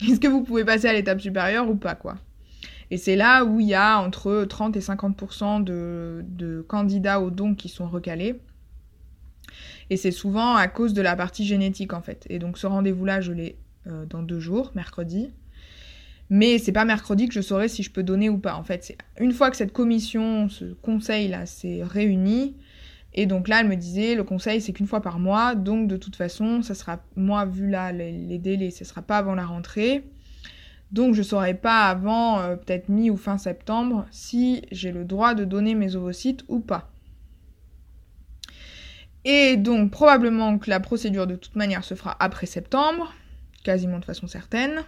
Est-ce 0.02 0.20
que 0.20 0.28
vous 0.28 0.44
pouvez 0.44 0.64
passer 0.64 0.88
à 0.88 0.94
l'étape 0.94 1.20
supérieure 1.20 1.70
ou 1.70 1.76
pas 1.76 1.96
quoi? 1.96 2.16
Et 2.92 2.98
c'est 2.98 3.16
là 3.16 3.44
où 3.44 3.60
il 3.60 3.68
y 3.68 3.74
a 3.74 4.00
entre 4.00 4.46
30 4.46 4.78
et 4.78 4.80
50% 4.80 5.64
de, 5.64 6.66
candidats 6.68 7.20
au 7.20 7.30
don 7.30 7.56
qui 7.56 7.68
sont 7.68 7.88
recalés. 7.88 8.40
Et 9.90 9.98
c'est 9.98 10.12
souvent 10.12 10.56
à 10.56 10.68
cause 10.68 10.94
de 10.94 11.02
la 11.02 11.16
partie 11.16 11.46
génétique 11.46 11.94
en 11.94 12.02
fait. 12.02 12.26
Et 12.30 12.40
donc 12.40 12.58
ce 12.58 12.68
rendez-vous-là, 12.68 13.20
je 13.20 13.34
l'ai 13.34 13.58
euh, 13.88 14.06
dans 14.06 14.24
deux 14.24 14.40
jours, 14.40 14.72
mercredi. 14.76 15.30
Mais 16.30 16.58
c'est 16.58 16.72
pas 16.72 16.86
mercredi 16.86 17.28
que 17.28 17.34
je 17.34 17.42
saurai 17.42 17.68
si 17.68 17.84
je 17.84 17.92
peux 17.92 18.04
donner 18.04 18.30
ou 18.30 18.38
pas. 18.38 18.56
En 18.56 18.64
fait, 18.64 18.84
c'est 18.84 18.98
une 19.20 19.34
fois 19.34 19.52
que 19.52 19.58
cette 19.58 19.74
commission, 19.74 20.50
ce 20.50 20.74
conseil 20.82 21.28
là, 21.28 21.46
s'est 21.46 21.84
réuni. 21.84 22.56
Et 23.14 23.26
donc 23.26 23.48
là, 23.48 23.60
elle 23.60 23.68
me 23.68 23.76
disait, 23.76 24.16
le 24.16 24.24
conseil, 24.24 24.62
c'est 24.62 24.74
qu'une 24.74 24.88
fois 24.88 25.02
par 25.02 25.20
mois. 25.20 25.54
Donc 25.54 25.88
de 25.88 25.98
toute 25.98 26.16
façon, 26.16 26.62
ça 26.62 26.74
sera, 26.74 27.04
moi, 27.16 27.46
vu 27.46 27.70
là 27.70 27.92
les, 27.92 28.40
délais, 28.40 28.72
ce 28.72 28.86
sera 28.86 29.02
pas 29.02 29.18
avant 29.18 29.36
la 29.36 29.46
rentrée. 29.46 30.04
Donc 30.92 31.14
je 31.14 31.22
saurai 31.22 31.56
pas 31.56 31.88
avant 31.90 32.40
euh, 32.40 32.56
peut-être 32.56 32.88
mi 32.88 33.10
ou 33.10 33.18
fin 33.18 33.38
septembre 33.38 34.06
si 34.12 34.62
j'ai 34.72 34.92
le 34.92 35.06
droit 35.06 35.34
de 35.34 35.44
donner 35.44 35.76
mes 35.76 35.96
ovocytes 35.96 36.44
ou 36.48 36.60
pas. 36.60 36.92
Et 39.26 39.58
donc 39.58 39.92
probablement 39.92 40.58
que 40.58 40.70
la 40.70 40.80
procédure 40.80 41.28
de 41.28 41.36
toute 41.36 41.56
manière 41.56 41.84
se 41.84 41.96
fera 41.96 42.16
après 42.20 42.46
septembre 42.46 43.14
quasiment 43.64 44.00
de 44.00 44.06
façon 44.06 44.28
certaine. 44.28 44.84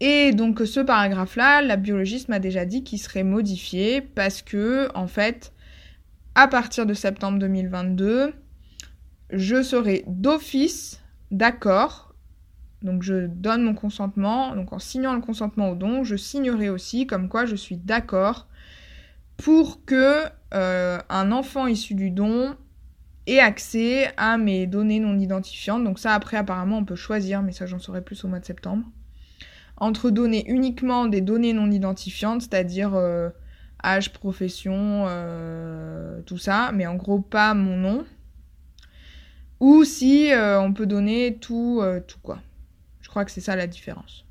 Et 0.00 0.32
donc 0.32 0.60
ce 0.60 0.80
paragraphe-là, 0.80 1.62
la 1.62 1.76
biologiste 1.76 2.28
m'a 2.28 2.40
déjà 2.40 2.64
dit 2.64 2.82
qu'il 2.82 2.98
serait 2.98 3.22
modifié 3.22 4.00
parce 4.00 4.42
que, 4.42 4.88
en 4.94 5.06
fait, 5.06 5.52
à 6.34 6.48
partir 6.48 6.84
de 6.84 6.94
septembre 6.94 7.38
2022, 7.38 8.34
je 9.30 9.62
serai 9.62 10.04
d'office 10.06 11.00
d'accord. 11.30 12.14
Donc 12.82 13.02
je 13.02 13.26
donne 13.26 13.62
mon 13.62 13.74
consentement. 13.74 14.54
Donc 14.54 14.72
en 14.72 14.78
signant 14.78 15.14
le 15.14 15.20
consentement 15.20 15.70
au 15.70 15.74
don, 15.74 16.04
je 16.04 16.16
signerai 16.16 16.68
aussi 16.68 17.06
comme 17.06 17.28
quoi 17.28 17.46
je 17.46 17.56
suis 17.56 17.76
d'accord 17.76 18.48
pour 19.36 19.84
que 19.84 20.24
euh, 20.52 20.98
un 21.08 21.32
enfant 21.32 21.66
issu 21.66 21.94
du 21.94 22.10
don 22.10 22.56
et 23.26 23.40
accès 23.40 24.12
à 24.16 24.36
mes 24.36 24.66
données 24.66 25.00
non 25.00 25.18
identifiantes. 25.18 25.84
Donc 25.84 25.98
ça, 25.98 26.12
après, 26.12 26.36
apparemment, 26.36 26.78
on 26.78 26.84
peut 26.84 26.96
choisir, 26.96 27.42
mais 27.42 27.52
ça, 27.52 27.66
j'en 27.66 27.78
saurai 27.78 28.02
plus 28.02 28.22
au 28.24 28.28
mois 28.28 28.40
de 28.40 28.44
septembre. 28.44 28.86
Entre 29.76 30.10
donner 30.10 30.44
uniquement 30.48 31.06
des 31.06 31.20
données 31.20 31.52
non 31.52 31.70
identifiantes, 31.70 32.42
c'est-à-dire 32.42 32.94
euh, 32.94 33.30
âge, 33.82 34.12
profession, 34.12 35.06
euh, 35.08 36.20
tout 36.22 36.38
ça, 36.38 36.70
mais 36.72 36.86
en 36.86 36.94
gros 36.94 37.18
pas 37.18 37.54
mon 37.54 37.76
nom. 37.76 38.04
Ou 39.60 39.84
si 39.84 40.32
euh, 40.32 40.60
on 40.60 40.72
peut 40.72 40.86
donner 40.86 41.38
tout, 41.40 41.82
tout 42.06 42.18
quoi. 42.22 42.40
Je 43.00 43.08
crois 43.08 43.24
que 43.24 43.30
c'est 43.30 43.40
ça 43.40 43.56
la 43.56 43.66
différence. 43.66 44.24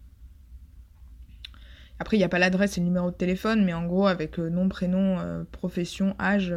Après, 1.99 2.17
il 2.17 2.19
n'y 2.19 2.25
a 2.25 2.29
pas 2.29 2.39
l'adresse 2.39 2.77
et 2.77 2.81
le 2.81 2.85
numéro 2.85 3.11
de 3.11 3.15
téléphone, 3.15 3.63
mais 3.63 3.73
en 3.73 3.85
gros, 3.85 4.07
avec 4.07 4.37
nom, 4.37 4.67
prénom, 4.67 5.45
profession, 5.51 6.15
âge, 6.19 6.53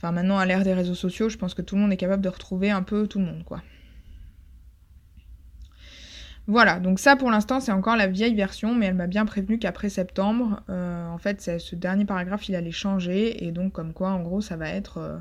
Enfin, 0.00 0.12
maintenant, 0.12 0.38
à 0.38 0.46
l'ère 0.46 0.64
des 0.64 0.72
réseaux 0.72 0.94
sociaux, 0.94 1.28
je 1.28 1.36
pense 1.36 1.52
que 1.52 1.60
tout 1.60 1.74
le 1.74 1.82
monde 1.82 1.92
est 1.92 1.98
capable 1.98 2.22
de 2.22 2.30
retrouver 2.30 2.70
un 2.70 2.82
peu 2.82 3.06
tout 3.06 3.18
le 3.18 3.26
monde, 3.26 3.44
quoi. 3.44 3.60
Voilà, 6.46 6.80
donc 6.80 6.98
ça 6.98 7.14
pour 7.14 7.30
l'instant 7.30 7.60
c'est 7.60 7.70
encore 7.70 7.94
la 7.94 8.08
vieille 8.08 8.34
version, 8.34 8.74
mais 8.74 8.86
elle 8.86 8.94
m'a 8.94 9.06
bien 9.06 9.24
prévenu 9.24 9.60
qu'après 9.60 9.88
septembre, 9.88 10.62
euh, 10.68 11.06
en 11.06 11.18
fait 11.18 11.40
ce 11.60 11.76
dernier 11.76 12.04
paragraphe 12.04 12.48
il 12.48 12.56
allait 12.56 12.72
changer, 12.72 13.44
et 13.44 13.52
donc 13.52 13.72
comme 13.72 13.92
quoi 13.92 14.10
en 14.10 14.20
gros 14.20 14.40
ça 14.40 14.56
va 14.56 14.68
être 14.68 14.98
euh, 14.98 15.18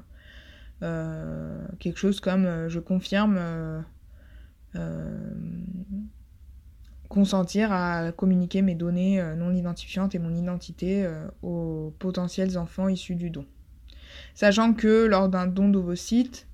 euh, 0.81 1.67
quelque 1.77 1.97
chose 1.97 2.19
comme 2.19 2.67
je 2.67 2.79
confirme 2.79 3.39
consentir 7.09 7.71
à 7.71 8.11
communiquer 8.11 8.63
mes 8.63 8.73
données 8.73 9.21
non 9.37 9.53
identifiantes 9.53 10.15
et 10.15 10.19
mon 10.19 10.33
identité 10.33 11.07
aux 11.43 11.93
potentiels 11.99 12.57
enfants 12.57 12.87
issus 12.87 13.15
du 13.15 13.29
don. 13.29 13.45
Sachant 14.35 14.73
que 14.73 15.05
lors 15.05 15.29
d'un 15.29 15.47
don 15.47 15.69
d'ovocytes, 15.69 16.47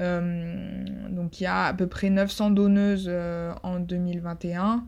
euh, 0.00 0.84
donc 1.10 1.40
il 1.40 1.44
y 1.44 1.46
a 1.46 1.64
à 1.64 1.74
peu 1.74 1.86
près 1.86 2.10
900 2.10 2.50
donneuses 2.50 3.06
euh, 3.08 3.52
en 3.62 3.80
2021 3.80 4.86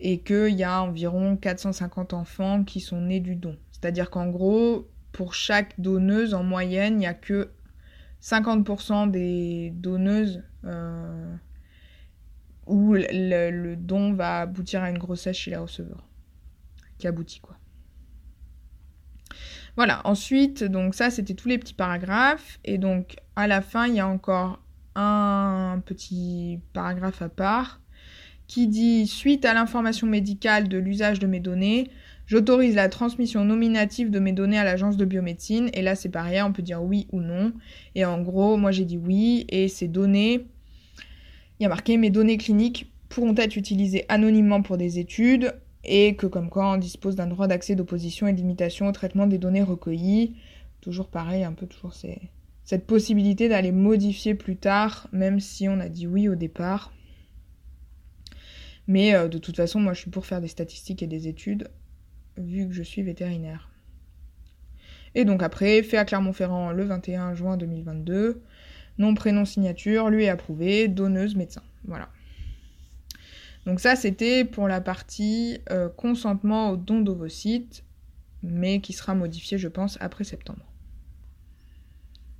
et 0.00 0.20
qu'il 0.20 0.54
y 0.54 0.64
a 0.64 0.82
environ 0.82 1.36
450 1.36 2.12
enfants 2.12 2.64
qui 2.64 2.80
sont 2.80 3.00
nés 3.00 3.20
du 3.20 3.34
don. 3.36 3.56
C'est-à-dire 3.72 4.10
qu'en 4.10 4.28
gros, 4.28 4.88
pour 5.12 5.34
chaque 5.34 5.80
donneuse, 5.80 6.34
en 6.34 6.42
moyenne, 6.42 6.94
il 6.94 6.98
n'y 6.98 7.06
a 7.06 7.14
que 7.14 7.50
50% 8.22 9.10
des 9.10 9.70
donneuses 9.74 10.42
euh, 10.64 11.34
où 12.66 12.94
le, 12.94 13.50
le, 13.50 13.76
don 13.76 14.12
va 14.12 14.40
aboutir 14.40 14.82
à 14.82 14.90
une 14.90 14.98
grossesse 14.98 15.36
chez 15.36 15.52
les 15.52 15.56
receveurs. 15.56 16.04
Qui 16.98 17.06
aboutit 17.06 17.40
quoi. 17.40 17.56
Voilà, 19.78 20.00
ensuite, 20.02 20.64
donc 20.64 20.96
ça 20.96 21.08
c'était 21.08 21.34
tous 21.34 21.46
les 21.46 21.56
petits 21.56 21.72
paragraphes. 21.72 22.58
Et 22.64 22.78
donc 22.78 23.14
à 23.36 23.46
la 23.46 23.62
fin, 23.62 23.86
il 23.86 23.94
y 23.94 24.00
a 24.00 24.08
encore 24.08 24.60
un 24.96 25.80
petit 25.86 26.58
paragraphe 26.72 27.22
à 27.22 27.28
part 27.28 27.80
qui 28.48 28.66
dit 28.66 29.06
Suite 29.06 29.44
à 29.44 29.54
l'information 29.54 30.08
médicale 30.08 30.68
de 30.68 30.78
l'usage 30.78 31.20
de 31.20 31.28
mes 31.28 31.38
données, 31.38 31.92
j'autorise 32.26 32.74
la 32.74 32.88
transmission 32.88 33.44
nominative 33.44 34.10
de 34.10 34.18
mes 34.18 34.32
données 34.32 34.58
à 34.58 34.64
l'agence 34.64 34.96
de 34.96 35.04
biomédecine. 35.04 35.70
Et 35.74 35.82
là 35.82 35.94
c'est 35.94 36.08
pareil, 36.08 36.42
on 36.42 36.52
peut 36.52 36.62
dire 36.62 36.82
oui 36.82 37.06
ou 37.12 37.20
non. 37.20 37.52
Et 37.94 38.04
en 38.04 38.20
gros, 38.20 38.56
moi 38.56 38.72
j'ai 38.72 38.84
dit 38.84 38.98
oui, 38.98 39.46
et 39.48 39.68
ces 39.68 39.86
données, 39.86 40.48
il 41.60 41.62
y 41.62 41.66
a 41.66 41.68
marqué 41.68 41.98
mes 41.98 42.10
données 42.10 42.36
cliniques 42.36 42.92
pourront 43.08 43.36
être 43.36 43.54
utilisées 43.54 44.06
anonymement 44.08 44.60
pour 44.60 44.76
des 44.76 44.98
études 44.98 45.54
et 45.88 46.14
que 46.14 46.26
comme 46.26 46.50
quoi 46.50 46.72
on 46.72 46.76
dispose 46.76 47.16
d'un 47.16 47.26
droit 47.26 47.46
d'accès 47.46 47.74
d'opposition 47.74 48.26
et 48.26 48.32
d'imitation 48.32 48.86
au 48.86 48.92
traitement 48.92 49.26
des 49.26 49.38
données 49.38 49.62
recueillies. 49.62 50.36
Toujours 50.80 51.08
pareil, 51.08 51.44
un 51.44 51.52
peu 51.52 51.66
toujours 51.66 51.94
cette 52.64 52.86
possibilité 52.86 53.48
d'aller 53.48 53.72
modifier 53.72 54.34
plus 54.34 54.56
tard, 54.56 55.08
même 55.10 55.40
si 55.40 55.68
on 55.68 55.80
a 55.80 55.88
dit 55.88 56.06
oui 56.06 56.28
au 56.28 56.34
départ. 56.34 56.92
Mais 58.86 59.14
euh, 59.14 59.28
de 59.28 59.38
toute 59.38 59.56
façon, 59.56 59.80
moi 59.80 59.94
je 59.94 60.00
suis 60.00 60.10
pour 60.10 60.26
faire 60.26 60.42
des 60.42 60.48
statistiques 60.48 61.02
et 61.02 61.06
des 61.06 61.28
études, 61.28 61.70
vu 62.36 62.68
que 62.68 62.74
je 62.74 62.82
suis 62.82 63.02
vétérinaire. 63.02 63.70
Et 65.14 65.24
donc 65.24 65.42
après, 65.42 65.82
fait 65.82 65.96
à 65.96 66.04
Clermont-Ferrand 66.04 66.72
le 66.72 66.84
21 66.84 67.34
juin 67.34 67.56
2022, 67.56 68.42
nom, 68.98 69.14
prénom, 69.14 69.46
signature, 69.46 70.10
lui 70.10 70.24
est 70.24 70.28
approuvé, 70.28 70.88
donneuse, 70.88 71.36
médecin. 71.36 71.62
Voilà. 71.84 72.10
Donc 73.68 73.80
ça, 73.80 73.96
c'était 73.96 74.46
pour 74.46 74.66
la 74.66 74.80
partie 74.80 75.58
euh, 75.70 75.90
consentement 75.90 76.70
au 76.70 76.78
don 76.78 77.02
d'ovocytes, 77.02 77.84
mais 78.42 78.80
qui 78.80 78.94
sera 78.94 79.14
modifié, 79.14 79.58
je 79.58 79.68
pense, 79.68 79.98
après 80.00 80.24
septembre. 80.24 80.64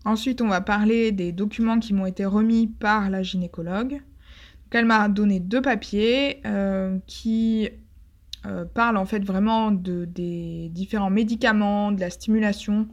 Ensuite, 0.07 0.41
on 0.41 0.49
va 0.49 0.63
parler 0.63 1.13
des 1.13 1.33
documents 1.33 1.81
qui 1.81 1.93
m'ont 1.93 2.07
été 2.07 2.25
remis 2.25 2.67
par 2.67 3.11
la 3.11 3.23
gynécologue. 3.23 4.01
elle 4.71 4.87
m'a 4.87 5.07
donné 5.11 5.39
deux 5.39 5.61
papiers 5.61 6.41
euh, 6.47 6.99
qui 7.07 7.69
euh, 8.47 8.65
parlent 8.65 8.97
en 8.97 9.05
fait 9.05 9.23
vraiment 9.23 9.71
de, 9.71 10.07
des 10.07 10.71
différents 10.71 11.11
médicaments, 11.11 11.93
de 11.93 12.01
la 12.01 12.09
stimulation, 12.09 12.89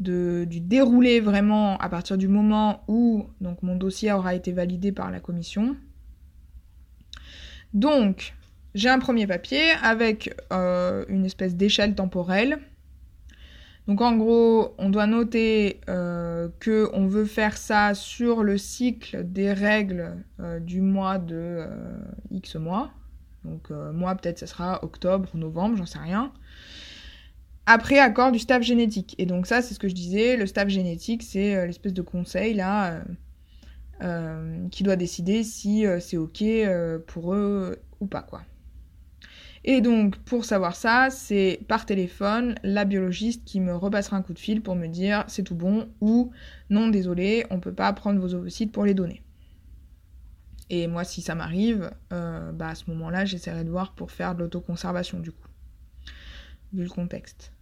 du 0.00 0.60
déroulé 0.60 1.20
vraiment 1.20 1.78
à 1.78 1.88
partir 1.88 2.18
du 2.18 2.26
moment 2.26 2.82
où 2.88 3.28
mon 3.62 3.76
dossier 3.76 4.10
aura 4.10 4.34
été 4.34 4.50
validé 4.50 4.90
par 4.90 5.12
la 5.12 5.20
commission. 5.20 5.76
Donc, 7.74 8.34
j'ai 8.74 8.88
un 8.88 8.98
premier 8.98 9.26
papier 9.26 9.70
avec 9.82 10.34
euh, 10.52 11.04
une 11.08 11.24
espèce 11.24 11.56
d'échelle 11.56 11.94
temporelle. 11.94 12.58
Donc 13.88 14.00
en 14.00 14.16
gros, 14.16 14.74
on 14.78 14.90
doit 14.90 15.06
noter 15.06 15.80
euh, 15.88 16.48
que 16.60 16.88
on 16.92 17.06
veut 17.06 17.24
faire 17.24 17.56
ça 17.56 17.94
sur 17.94 18.44
le 18.44 18.56
cycle 18.56 19.24
des 19.24 19.52
règles 19.52 20.16
euh, 20.40 20.60
du 20.60 20.80
mois 20.80 21.18
de 21.18 21.34
euh, 21.34 21.66
X 22.30 22.54
mois. 22.56 22.90
Donc 23.44 23.70
moi 23.70 24.14
peut-être 24.14 24.38
ce 24.38 24.46
sera 24.46 24.84
octobre 24.84 25.28
ou 25.34 25.38
novembre, 25.38 25.76
j'en 25.76 25.84
sais 25.84 25.98
rien. 25.98 26.32
Après 27.66 27.98
accord 27.98 28.30
du 28.30 28.38
staff 28.38 28.62
génétique. 28.62 29.16
Et 29.18 29.26
donc 29.26 29.48
ça 29.48 29.62
c'est 29.62 29.74
ce 29.74 29.80
que 29.80 29.88
je 29.88 29.94
disais, 29.94 30.36
le 30.36 30.46
staff 30.46 30.68
génétique 30.68 31.24
c'est 31.24 31.66
l'espèce 31.66 31.92
de 31.92 32.02
conseil 32.02 32.54
là 32.54 33.02
qui 34.70 34.82
doit 34.82 34.96
décider 34.96 35.44
si 35.44 35.84
c'est 36.00 36.16
ok 36.16 36.42
pour 37.06 37.34
eux 37.34 37.78
ou 38.00 38.06
pas 38.06 38.22
quoi. 38.22 38.42
Et 39.64 39.80
donc, 39.80 40.16
pour 40.18 40.44
savoir 40.44 40.74
ça, 40.74 41.08
c'est 41.10 41.60
par 41.68 41.86
téléphone 41.86 42.56
la 42.64 42.84
biologiste 42.84 43.44
qui 43.44 43.60
me 43.60 43.74
repassera 43.74 44.16
un 44.16 44.22
coup 44.22 44.32
de 44.32 44.38
fil 44.38 44.60
pour 44.60 44.74
me 44.74 44.88
dire 44.88 45.24
c'est 45.28 45.44
tout 45.44 45.54
bon 45.54 45.88
ou 46.00 46.32
non, 46.68 46.88
désolé, 46.88 47.46
on 47.50 47.60
peut 47.60 47.72
pas 47.72 47.92
prendre 47.92 48.20
vos 48.20 48.34
ovocytes 48.34 48.72
pour 48.72 48.84
les 48.84 48.94
donner. 48.94 49.22
Et 50.68 50.88
moi, 50.88 51.04
si 51.04 51.22
ça 51.22 51.34
m'arrive, 51.34 51.92
euh, 52.12 52.50
bah 52.50 52.68
à 52.68 52.74
ce 52.74 52.90
moment-là, 52.90 53.24
j'essaierai 53.24 53.62
de 53.62 53.70
voir 53.70 53.94
pour 53.94 54.10
faire 54.10 54.34
de 54.34 54.40
l'autoconservation 54.40 55.20
du 55.20 55.30
coup, 55.30 55.48
vu 56.72 56.82
le 56.82 56.90
contexte. 56.90 57.52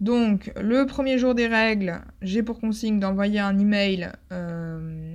Donc, 0.00 0.50
le 0.58 0.86
premier 0.86 1.18
jour 1.18 1.34
des 1.34 1.46
règles, 1.46 2.00
j'ai 2.22 2.42
pour 2.42 2.58
consigne 2.58 2.98
d'envoyer 2.98 3.38
un 3.38 3.58
email, 3.58 4.10
euh, 4.32 5.14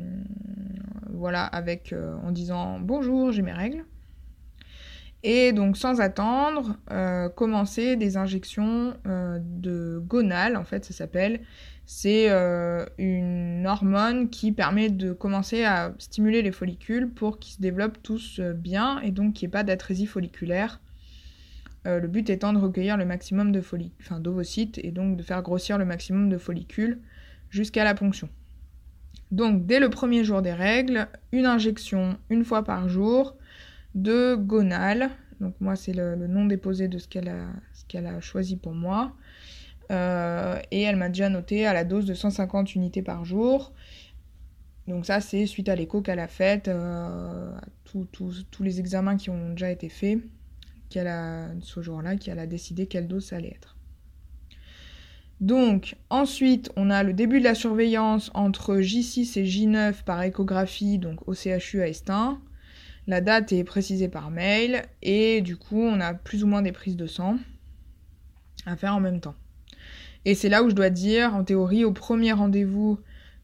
voilà, 1.12 1.44
avec 1.46 1.92
euh, 1.92 2.16
en 2.24 2.32
disant 2.32 2.80
bonjour, 2.80 3.32
j'ai 3.32 3.42
mes 3.42 3.52
règles. 3.52 3.84
Et 5.24 5.54
donc 5.54 5.76
sans 5.76 6.02
attendre, 6.02 6.78
euh, 6.92 7.30
commencer 7.30 7.96
des 7.96 8.16
injections 8.16 8.94
de 9.06 10.00
gonal, 10.06 10.56
en 10.56 10.66
fait 10.66 10.86
ça 10.86 10.94
s'appelle. 10.94 11.42
C'est 11.88 12.30
une 13.00 13.66
hormone 13.66 14.30
qui 14.30 14.52
permet 14.52 14.90
de 14.90 15.14
commencer 15.14 15.64
à 15.64 15.96
stimuler 15.98 16.44
les 16.44 16.52
follicules 16.52 17.10
pour 17.10 17.40
qu'ils 17.40 17.56
se 17.56 17.62
développent 17.62 18.04
tous 18.04 18.40
bien 18.40 19.00
et 19.00 19.10
donc 19.10 19.34
qu'il 19.34 19.48
n'y 19.48 19.50
ait 19.50 19.58
pas 19.58 19.64
d'atrésie 19.64 20.06
folliculaire. 20.06 20.80
Le 21.86 22.08
but 22.08 22.30
étant 22.30 22.52
de 22.52 22.58
recueillir 22.58 22.98
le 22.98 23.06
maximum 23.06 23.52
de 23.52 23.62
enfin, 24.02 24.20
d'ovocytes 24.20 24.80
et 24.84 24.92
donc 24.92 25.18
de 25.18 25.24
faire 25.24 25.42
grossir 25.42 25.78
le 25.78 25.86
maximum 25.86 26.30
de 26.30 26.38
follicules 26.38 27.00
jusqu'à 27.50 27.84
la 27.84 27.94
ponction. 27.94 28.30
Donc 29.32 29.66
dès 29.66 29.80
le 29.80 29.90
premier 29.90 30.24
jour 30.24 30.42
des 30.42 30.54
règles, 30.54 31.08
une 31.32 31.46
injection 31.46 32.18
une 32.30 32.46
fois 32.46 32.64
par 32.64 32.90
jour 32.90 33.36
de 33.96 34.36
Gonal. 34.36 35.10
Donc 35.42 35.56
moi, 35.60 35.76
c'est 35.76 35.94
le, 35.94 36.16
nom 36.28 36.46
déposé 36.46 36.88
de 36.88 36.98
ce 36.98 37.08
qu'elle 37.08 37.30
a, 37.30 37.48
qu'elle 37.88 38.08
a, 38.08 38.22
choisi 38.22 38.56
pour 38.56 38.74
moi. 38.74 39.14
Euh, 39.92 40.60
et 40.72 40.82
elle 40.82 40.96
m'a 40.96 41.10
déjà 41.10 41.30
noté 41.30 41.66
à 41.66 41.74
la 41.74 41.84
dose 41.84 42.06
de 42.06 42.14
150 42.14 42.76
unités 42.76 43.02
par 43.02 43.26
jour. 43.26 43.74
Donc 44.88 45.06
ça, 45.06 45.20
c'est 45.20 45.46
suite 45.48 45.70
à 45.70 45.76
l'écho 45.76 46.02
qu'elle 46.02 46.20
a 46.20 46.28
faite, 46.28 46.68
euh, 46.68 47.52
tous 48.12 48.46
les 48.62 48.80
examens 48.80 49.18
qui 49.18 49.30
ont 49.30 49.50
déjà 49.52 49.72
été 49.72 49.90
faits, 49.90 50.20
qu'elle 50.96 51.08
a 51.08 51.50
ce 51.60 51.82
jour-là, 51.82 52.16
qu'elle 52.16 52.40
a 52.40 52.48
décidé 52.48 52.88
quelle 52.88 53.10
dose 53.10 53.26
ça 53.26 53.36
allait 53.36 53.50
être. 53.54 53.76
Donc 55.42 55.98
ensuite, 56.10 56.72
on 56.78 56.90
a 56.90 57.04
le 57.04 57.12
début 57.12 57.40
de 57.40 57.44
la 57.44 57.54
surveillance 57.54 58.32
entre 58.34 58.78
J6 58.78 59.38
et 59.38 59.44
J9 59.44 60.06
par 60.06 60.24
échographie, 60.24 60.98
donc 60.98 61.28
au 61.28 61.34
CHU 61.34 61.82
à 61.82 61.90
Estin. 61.90 62.40
La 63.08 63.20
date 63.20 63.52
est 63.52 63.66
précisée 63.66 64.08
par 64.08 64.32
mail 64.32 64.84
et 65.02 65.42
du 65.42 65.58
coup 65.58 65.82
on 65.82 66.00
a 66.00 66.14
plus 66.14 66.46
ou 66.46 66.48
moins 66.48 66.62
des 66.62 66.72
prises 66.72 66.96
de 66.96 67.08
sang 67.08 67.38
à 68.66 68.78
faire 68.78 68.96
en 68.96 69.02
même 69.02 69.20
temps. 69.20 69.36
Et 70.24 70.34
c'est 70.34 70.48
là 70.48 70.64
où 70.64 70.70
je 70.70 70.76
dois 70.76 70.90
dire, 70.90 71.36
en 71.36 71.44
théorie, 71.44 71.84
au 71.84 71.92
premier 71.92 72.32
rendez-vous 72.32 73.00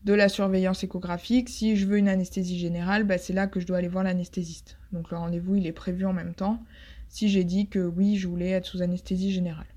de 0.06 0.14
la 0.14 0.30
surveillance 0.30 0.86
échographique, 0.86 1.50
si 1.50 1.76
je 1.76 1.86
veux 1.86 1.98
une 1.98 2.08
anesthésie 2.08 2.58
générale, 2.58 3.04
bah, 3.04 3.18
c'est 3.18 3.34
là 3.34 3.46
que 3.46 3.60
je 3.60 3.68
dois 3.68 3.78
aller 3.78 3.90
voir 3.90 4.06
l'anesthésiste. 4.06 4.78
Donc 4.94 5.12
le 5.12 5.18
rendez-vous 5.18 5.56
il 5.56 5.68
est 5.68 5.74
prévu 5.74 6.06
en 6.06 6.14
même 6.14 6.34
temps 6.34 6.64
si 7.12 7.28
j'ai 7.28 7.44
dit 7.44 7.68
que 7.68 7.80
oui 7.80 8.16
je 8.16 8.28
voulais 8.28 8.50
être 8.50 8.66
sous 8.66 8.82
anesthésie 8.82 9.32
générale. 9.32 9.68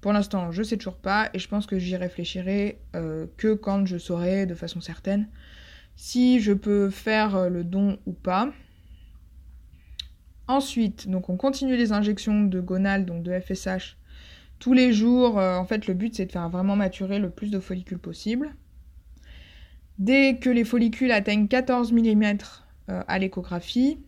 Pour 0.00 0.12
l'instant, 0.12 0.52
je 0.52 0.62
sais 0.62 0.76
toujours 0.76 0.96
pas 0.96 1.28
et 1.34 1.38
je 1.38 1.48
pense 1.48 1.66
que 1.66 1.78
j'y 1.78 1.96
réfléchirai 1.96 2.80
euh, 2.94 3.26
que 3.36 3.54
quand 3.54 3.84
je 3.84 3.98
saurai 3.98 4.46
de 4.46 4.54
façon 4.54 4.80
certaine 4.80 5.28
si 5.96 6.40
je 6.40 6.52
peux 6.52 6.88
faire 6.88 7.36
euh, 7.36 7.48
le 7.48 7.64
don 7.64 7.98
ou 8.06 8.12
pas. 8.12 8.52
Ensuite, 10.46 11.08
donc 11.08 11.28
on 11.28 11.36
continue 11.36 11.76
les 11.76 11.92
injections 11.92 12.44
de 12.44 12.60
gonal, 12.60 13.04
donc 13.04 13.22
de 13.22 13.38
FSH, 13.38 13.96
tous 14.58 14.72
les 14.72 14.92
jours. 14.92 15.38
Euh, 15.38 15.56
en 15.56 15.66
fait, 15.66 15.86
le 15.88 15.94
but 15.94 16.14
c'est 16.14 16.26
de 16.26 16.32
faire 16.32 16.48
vraiment 16.48 16.76
maturer 16.76 17.18
le 17.18 17.30
plus 17.30 17.50
de 17.50 17.58
follicules 17.58 17.98
possible. 17.98 18.54
Dès 19.98 20.38
que 20.38 20.48
les 20.48 20.64
follicules 20.64 21.12
atteignent 21.12 21.48
14 21.48 21.92
mm 21.92 22.38
à 22.88 23.18
l'échographie, 23.18 23.98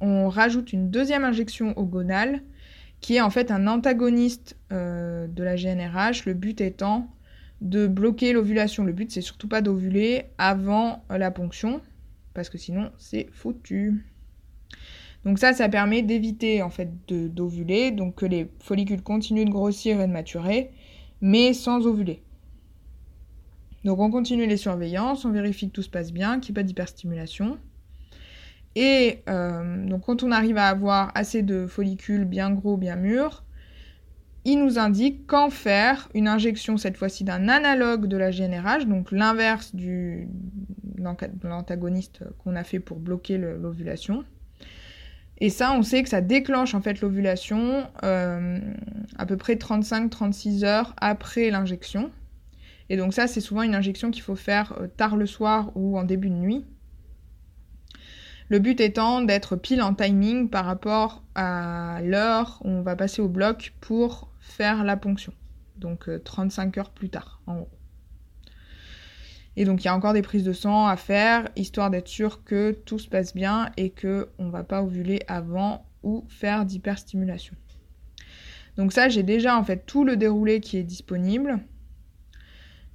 on 0.00 0.28
rajoute 0.28 0.72
une 0.72 0.90
deuxième 0.90 1.24
injection 1.24 1.76
au 1.78 1.88
qui 3.00 3.16
est 3.16 3.20
en 3.20 3.30
fait 3.30 3.50
un 3.50 3.66
antagoniste 3.66 4.56
euh, 4.72 5.26
de 5.28 5.42
la 5.42 5.56
GNRH, 5.56 6.24
le 6.26 6.34
but 6.34 6.60
étant 6.60 7.08
de 7.60 7.86
bloquer 7.86 8.32
l'ovulation. 8.32 8.84
Le 8.84 8.92
but 8.92 9.10
c'est 9.10 9.20
surtout 9.20 9.48
pas 9.48 9.60
d'ovuler 9.60 10.26
avant 10.38 11.04
la 11.10 11.30
ponction, 11.30 11.80
parce 12.34 12.48
que 12.48 12.58
sinon 12.58 12.90
c'est 12.98 13.28
foutu. 13.32 14.04
Donc 15.24 15.38
ça, 15.38 15.52
ça 15.52 15.68
permet 15.68 16.02
d'éviter 16.02 16.62
en 16.62 16.70
fait 16.70 16.90
d'ovuler, 17.08 17.90
donc 17.90 18.16
que 18.16 18.26
les 18.26 18.48
follicules 18.60 19.02
continuent 19.02 19.44
de 19.44 19.50
grossir 19.50 20.00
et 20.00 20.06
de 20.06 20.12
maturer, 20.12 20.70
mais 21.20 21.52
sans 21.52 21.86
ovuler. 21.86 22.22
Donc 23.84 23.98
on 24.00 24.10
continue 24.10 24.46
les 24.46 24.56
surveillances, 24.56 25.24
on 25.24 25.30
vérifie 25.30 25.68
que 25.68 25.74
tout 25.74 25.82
se 25.82 25.90
passe 25.90 26.12
bien, 26.12 26.40
qu'il 26.40 26.52
n'y 26.52 26.58
ait 26.58 26.62
pas 26.62 26.66
d'hyperstimulation. 26.66 27.58
Et 28.80 29.24
euh, 29.28 29.88
donc 29.88 30.02
quand 30.02 30.22
on 30.22 30.30
arrive 30.30 30.56
à 30.56 30.68
avoir 30.68 31.10
assez 31.16 31.42
de 31.42 31.66
follicules 31.66 32.24
bien 32.24 32.52
gros, 32.52 32.76
bien 32.76 32.94
mûrs, 32.94 33.42
il 34.44 34.60
nous 34.60 34.78
indique 34.78 35.26
quand 35.26 35.50
faire 35.50 36.08
une 36.14 36.28
injection 36.28 36.76
cette 36.76 36.96
fois-ci 36.96 37.24
d'un 37.24 37.48
analogue 37.48 38.06
de 38.06 38.16
la 38.16 38.30
GNRH, 38.30 38.86
donc 38.86 39.10
l'inverse 39.10 39.74
de 39.74 40.26
l'antagoniste 41.42 42.22
qu'on 42.38 42.54
a 42.54 42.62
fait 42.62 42.78
pour 42.78 43.00
bloquer 43.00 43.36
l'ovulation. 43.36 44.24
Et 45.38 45.50
ça, 45.50 45.72
on 45.72 45.82
sait 45.82 46.04
que 46.04 46.08
ça 46.08 46.20
déclenche 46.20 46.76
en 46.76 46.80
fait 46.80 47.00
l'ovulation 47.00 47.84
euh, 48.04 48.60
à 49.18 49.26
peu 49.26 49.36
près 49.36 49.56
35-36 49.56 50.64
heures 50.64 50.94
après 51.00 51.50
l'injection. 51.50 52.12
Et 52.90 52.96
donc 52.96 53.12
ça, 53.12 53.26
c'est 53.26 53.40
souvent 53.40 53.62
une 53.62 53.74
injection 53.74 54.12
qu'il 54.12 54.22
faut 54.22 54.36
faire 54.36 54.78
euh, 54.80 54.86
tard 54.86 55.16
le 55.16 55.26
soir 55.26 55.72
ou 55.74 55.98
en 55.98 56.04
début 56.04 56.28
de 56.30 56.34
nuit. 56.34 56.64
Le 58.50 58.58
but 58.58 58.80
étant 58.80 59.20
d'être 59.20 59.56
pile 59.56 59.82
en 59.82 59.94
timing 59.94 60.48
par 60.48 60.64
rapport 60.64 61.22
à 61.34 62.00
l'heure 62.02 62.60
où 62.64 62.70
on 62.70 62.82
va 62.82 62.96
passer 62.96 63.20
au 63.20 63.28
bloc 63.28 63.74
pour 63.80 64.30
faire 64.40 64.84
la 64.84 64.96
ponction. 64.96 65.34
Donc 65.76 66.08
35 66.24 66.76
euh, 66.76 66.80
heures 66.80 66.90
plus 66.90 67.10
tard, 67.10 67.42
en 67.46 67.56
gros. 67.56 67.68
Et 69.56 69.64
donc 69.64 69.82
il 69.82 69.86
y 69.86 69.88
a 69.88 69.94
encore 69.94 70.12
des 70.12 70.22
prises 70.22 70.44
de 70.44 70.52
sang 70.52 70.86
à 70.86 70.96
faire, 70.96 71.48
histoire 71.56 71.90
d'être 71.90 72.08
sûr 72.08 72.42
que 72.44 72.70
tout 72.86 72.98
se 72.98 73.08
passe 73.08 73.34
bien 73.34 73.70
et 73.76 73.90
qu'on 73.90 74.44
ne 74.44 74.50
va 74.50 74.64
pas 74.64 74.82
ovuler 74.82 75.20
avant 75.28 75.84
ou 76.02 76.24
faire 76.28 76.64
d'hyperstimulation. 76.64 77.56
Donc 78.76 78.92
ça, 78.92 79.08
j'ai 79.08 79.24
déjà 79.24 79.58
en 79.58 79.64
fait 79.64 79.84
tout 79.84 80.04
le 80.04 80.16
déroulé 80.16 80.60
qui 80.60 80.78
est 80.78 80.84
disponible. 80.84 81.58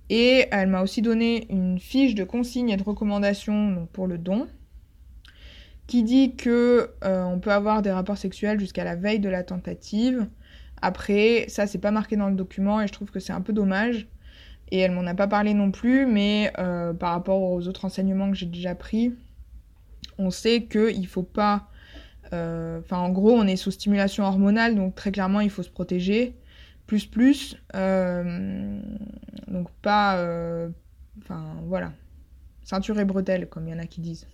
Et 0.10 0.46
elle 0.52 0.70
m'a 0.70 0.82
aussi 0.82 1.02
donné 1.02 1.46
une 1.52 1.80
fiche 1.80 2.16
de 2.16 2.24
consignes 2.24 2.70
et 2.70 2.78
de 2.78 2.84
recommandations 2.84 3.88
pour 3.92 4.08
le 4.08 4.18
don, 4.18 4.48
qui 5.94 6.02
dit 6.02 6.36
que 6.36 6.90
euh, 7.04 7.24
on 7.24 7.40
peut 7.40 7.52
avoir 7.52 7.84
des 7.84 7.92
rapports 7.92 8.18
sexuels 8.18 8.60
jusqu'à 8.60 8.84
la 8.84 8.96
veille 8.96 9.20
de 9.20 9.30
la 9.30 9.44
tentative. 9.44 10.26
Après, 10.82 11.46
ça 11.50 11.68
c'est 11.68 11.78
pas 11.78 11.92
marqué 11.92 12.16
dans 12.16 12.30
le 12.30 12.36
document 12.36 12.82
et 12.82 12.88
je 12.88 12.94
trouve 12.94 13.12
que 13.12 13.20
c'est 13.20 13.32
un 13.32 13.42
peu 13.42 13.54
dommage 13.54 14.08
et 14.72 14.80
elle 14.80 14.90
m'en 14.90 15.06
a 15.06 15.14
pas 15.14 15.28
parlé 15.28 15.54
non 15.54 15.70
plus, 15.70 16.08
mais 16.08 16.52
euh, 16.58 16.94
par 16.94 17.12
rapport 17.12 17.44
aux 17.44 17.68
autres 17.68 17.86
enseignements 17.86 18.32
que 18.32 18.36
j'ai 18.36 18.48
déjà 18.48 18.74
pris, 18.74 19.14
on 20.18 20.32
sait 20.32 20.64
qu'il 20.64 21.06
faut 21.06 21.22
pas. 21.22 21.70
Euh, 22.34 22.80
enfin, 22.80 22.98
en 22.98 23.12
gros, 23.12 23.34
on 23.34 23.46
est 23.46 23.56
sous 23.56 23.70
stimulation 23.70 24.24
hormonale, 24.24 24.74
donc 24.74 24.96
très 24.96 25.12
clairement, 25.12 25.42
il 25.42 25.52
faut 25.52 25.62
se 25.62 25.70
protéger. 25.70 26.34
Plus, 26.88 27.06
plus. 27.06 27.56
Donc, 27.72 29.70
pas. 29.84 30.14
Enfin, 31.20 31.56
voilà. 31.68 31.94
Ceinture 32.64 33.00
et 33.00 33.06
bretelles, 33.06 33.48
comme 33.48 33.68
il 33.68 33.72
y 33.72 33.76
en 33.76 33.80
a 33.80 33.86
qui 33.86 34.02
disent. 34.02 34.26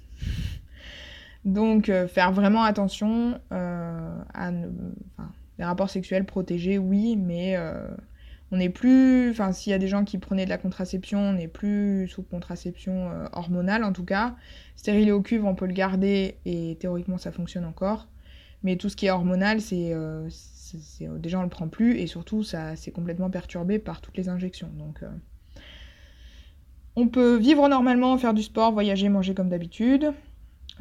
Donc, 1.45 1.91
faire 2.07 2.31
vraiment 2.31 2.63
attention 2.63 3.39
à. 3.51 4.51
Ne, 4.51 4.67
les 5.57 5.65
rapports 5.65 5.89
sexuels 5.89 6.25
protégés, 6.25 6.77
oui, 6.77 7.17
mais 7.17 7.57
On 8.51 8.57
n'est 8.57 8.69
plus, 8.69 9.29
enfin 9.29 9.51
s'il 9.51 9.71
y 9.71 9.73
a 9.73 9.77
des 9.77 9.87
gens 9.87 10.03
qui 10.03 10.17
prenaient 10.17 10.45
de 10.45 10.49
la 10.49 10.57
contraception, 10.57 11.19
on 11.19 11.33
n'est 11.33 11.47
plus 11.47 12.07
sous 12.07 12.23
contraception 12.23 13.11
euh, 13.11 13.27
hormonale 13.33 13.83
en 13.83 13.93
tout 13.93 14.05
cas. 14.05 14.35
Stérilé 14.75 15.11
au 15.11 15.21
cuivre, 15.21 15.47
on 15.47 15.53
peut 15.53 15.67
le 15.67 15.73
garder 15.73 16.37
et 16.45 16.77
théoriquement 16.79 17.19
ça 17.19 17.31
fonctionne 17.31 17.65
encore. 17.65 18.07
Mais 18.63 18.75
tout 18.75 18.89
ce 18.89 18.95
qui 18.95 19.05
est 19.05 19.11
hormonal, 19.11 19.61
c'est, 19.61 19.93
euh, 19.93 20.27
déjà 21.17 21.39
on 21.39 21.43
le 21.43 21.49
prend 21.49 21.67
plus 21.67 21.99
et 21.99 22.07
surtout 22.07 22.43
ça 22.43 22.75
c'est 22.75 22.91
complètement 22.91 23.29
perturbé 23.29 23.77
par 23.77 24.01
toutes 24.01 24.17
les 24.17 24.29
injections. 24.29 24.69
Donc 24.77 25.03
euh, 25.03 25.09
on 26.95 27.07
peut 27.07 27.37
vivre 27.37 27.69
normalement, 27.69 28.17
faire 28.17 28.33
du 28.33 28.41
sport, 28.41 28.71
voyager, 28.71 29.09
manger 29.09 29.35
comme 29.35 29.49
d'habitude. 29.49 30.11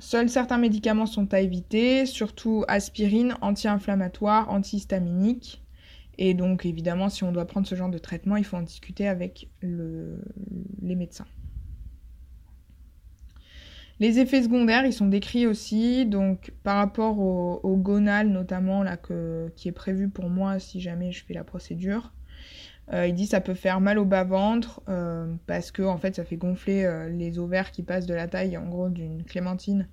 Seuls 0.01 0.29
certains 0.29 0.59
médicaments 0.59 1.07
sont 1.07 1.33
à 1.35 1.41
éviter, 1.41 2.07
surtout 2.07 2.65
aspirine, 2.69 3.37
anti-inflammatoire, 3.41 4.49
antihistaminique. 4.51 5.63
Et 6.19 6.35
donc 6.35 6.67
évidemment, 6.67 7.09
si 7.09 7.25
on 7.25 7.33
doit 7.33 7.47
prendre 7.47 7.67
ce 7.67 7.75
genre 7.75 7.91
de 7.91 7.99
traitement, 7.99 8.37
il 8.37 8.45
faut 8.45 8.57
en 8.57 8.63
discuter 8.63 9.09
avec 9.09 9.49
les 9.63 10.95
médecins. 10.95 11.27
Les 14.01 14.21
effets 14.21 14.45
secondaires, 14.45 14.87
ils 14.87 14.93
sont 14.93 15.09
décrits 15.09 15.47
aussi, 15.47 16.07
donc 16.07 16.53
par 16.63 16.77
rapport 16.77 17.19
au, 17.19 17.77
gonal 17.77 18.29
notamment, 18.29 18.85
qui 19.57 19.69
est 19.69 19.73
prévu 19.73 20.09
pour 20.09 20.31
moi 20.31 20.61
si 20.61 20.81
jamais 20.81 21.11
je 21.11 21.25
fais 21.25 21.35
la 21.35 21.43
procédure. 21.43 22.13
Euh, 22.93 23.07
il 23.07 23.15
dit 23.15 23.27
ça 23.27 23.41
peut 23.41 23.55
faire 23.55 23.81
mal 23.81 23.99
au 23.99 24.07
bas-ventre 24.07 24.81
euh, 24.89 25.35
parce 25.47 25.71
que 25.71 25.83
en 25.83 25.99
fait 25.99 26.17
ça 26.17 26.25
fait 26.25 26.37
gonfler 26.37 26.85
euh, 26.85 27.11
les 27.11 27.39
ovaires 27.39 27.71
qui 27.71 27.83
passent 27.83 28.07
de 28.07 28.15
la 28.15 28.29
taille 28.29 28.57
en 28.57 28.67
gros 28.67 28.89
d'une 28.89 29.25
clémentine 29.25 29.89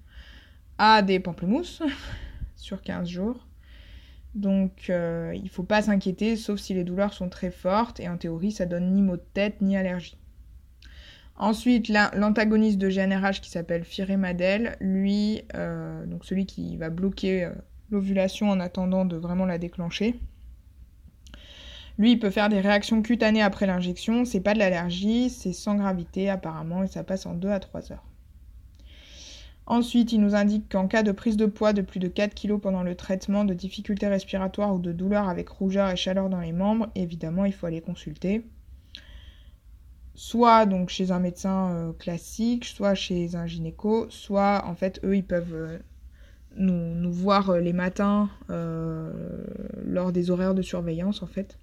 à 0.78 1.02
des 1.02 1.20
pamplemousses 1.20 1.82
sur 2.56 2.82
15 2.82 3.08
jours. 3.08 3.48
Donc 4.34 4.90
il 4.90 5.50
faut 5.50 5.64
pas 5.64 5.82
s'inquiéter, 5.82 6.36
sauf 6.36 6.60
si 6.60 6.74
les 6.74 6.84
douleurs 6.84 7.14
sont 7.14 7.30
très 7.30 7.52
fortes, 7.52 8.02
et 8.02 8.10
en 8.10 8.18
théorie 8.18 8.52
ça 8.52 8.66
donne 8.66 8.92
ni 8.92 9.02
maux 9.02 9.16
de 9.16 9.24
tête 9.34 9.62
ni 9.62 9.78
allergie. 9.78 10.18
Ensuite, 11.38 11.88
l'antagoniste 11.88 12.78
de 12.78 12.90
GNRH 12.90 13.40
qui 13.40 13.50
s'appelle 13.50 13.86
Firemadel, 13.86 14.76
lui, 14.82 15.44
donc 15.54 16.26
celui 16.26 16.46
qui 16.46 16.76
va 16.76 16.90
bloquer 16.90 17.50
l'ovulation 17.92 18.50
en 18.50 18.60
attendant 18.60 19.06
de 19.06 19.16
vraiment 19.16 19.46
la 19.46 19.58
déclencher. 19.58 20.20
Lui, 21.98 22.12
il 22.12 22.20
peut 22.20 22.30
faire 22.30 22.50
des 22.50 22.60
réactions 22.60 23.02
cutanées 23.02 23.42
après 23.42 23.68
l'injection. 23.68 24.26
C'est 24.26 24.42
pas 24.42 24.54
de 24.54 24.60
l'allergie, 24.60 25.30
c'est 25.30 25.54
sans 25.54 25.76
gravité 25.76 26.30
apparemment, 26.30 26.84
et 26.84 26.88
ça 26.88 27.04
passe 27.04 27.26
en 27.26 27.34
2 27.34 27.50
à 27.50 27.60
3 27.60 27.92
heures. 27.92 28.06
Ensuite, 29.68 30.12
il 30.12 30.22
nous 30.22 30.36
indique 30.36 30.72
qu'en 30.72 30.88
cas 30.88 31.02
de 31.02 31.12
prise 31.12 31.38
de 31.38 31.48
poids 31.48 31.74
de 31.74 31.82
plus 31.82 32.00
de 32.00 32.08
4 32.08 32.36
kg 32.36 32.58
pendant 32.58 32.84
le 32.84 32.96
traitement, 32.96 33.46
de 33.46 33.54
difficultés 33.54 34.08
respiratoires 34.08 34.76
ou 34.76 34.80
de 34.80 34.92
douleurs 34.92 35.28
avec 35.28 35.50
rougeur 35.50 35.90
et 35.90 35.96
chaleur 35.96 36.30
dans 36.30 36.42
les 36.42 36.52
membres, 36.52 36.90
évidemment, 36.94 37.46
il 37.46 37.54
faut 37.54 37.66
aller 37.66 37.82
consulter. 37.82 38.46
Soit 40.14 40.66
donc 40.66 40.90
chez 40.90 41.12
un 41.12 41.20
médecin 41.20 41.72
euh, 41.72 41.94
classique, 41.94 42.66
soit 42.66 42.94
chez 42.96 43.36
un 43.36 43.48
gynéco, 43.48 44.06
soit 44.10 44.64
en 44.66 44.74
fait 44.74 45.02
eux 45.04 45.18
ils 45.18 45.26
peuvent 45.26 45.54
euh, 45.54 45.78
nous, 46.56 47.12
voir 47.12 47.50
euh, 47.50 47.60
les 47.60 47.74
matins 47.74 48.30
lors 48.48 50.14
des 50.14 50.32
horaires 50.32 50.56
de 50.56 50.62
surveillance 50.62 51.22
en 51.22 51.28
fait. 51.28 51.58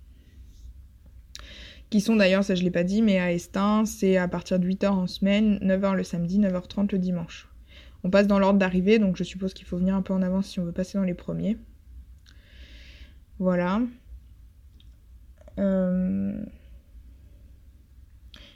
Qui 1.93 2.01
sont 2.01 2.17
d'ailleurs, 2.17 2.43
ça 2.43 2.55
je 2.55 2.63
l'ai 2.63 2.71
pas 2.71 2.85
dit, 2.85 3.03
mais 3.03 3.19
à 3.19 3.35
Estin, 3.35 3.85
c'est 3.85 4.17
à 4.17 4.27
partir 4.27 4.59
de 4.59 4.67
8h 4.67 4.89
en 4.89 5.07
semaine, 5.07 5.59
9h 5.59 5.95
le 5.95 6.05
samedi, 6.05 6.39
9h30 6.39 6.91
le 6.91 6.99
dimanche. 6.99 7.51
On 8.03 8.09
passe 8.09 8.27
dans 8.27 8.39
l'ordre 8.39 8.59
d'arrivée, 8.59 8.99
donc 8.99 9.19
je 9.19 9.25
suppose 9.25 9.53
qu'il 9.53 9.67
faut 9.67 9.77
venir 9.77 9.95
un 9.95 10.01
peu 10.01 10.15
en 10.15 10.23
avance 10.23 10.47
si 10.47 10.59
on 10.59 10.65
veut 10.65 10.73
passer 10.73 10.97
dans 10.97 11.05
les 11.05 11.13
premiers. 11.13 11.59
Voilà. 13.39 13.83
Euh, 15.59 16.43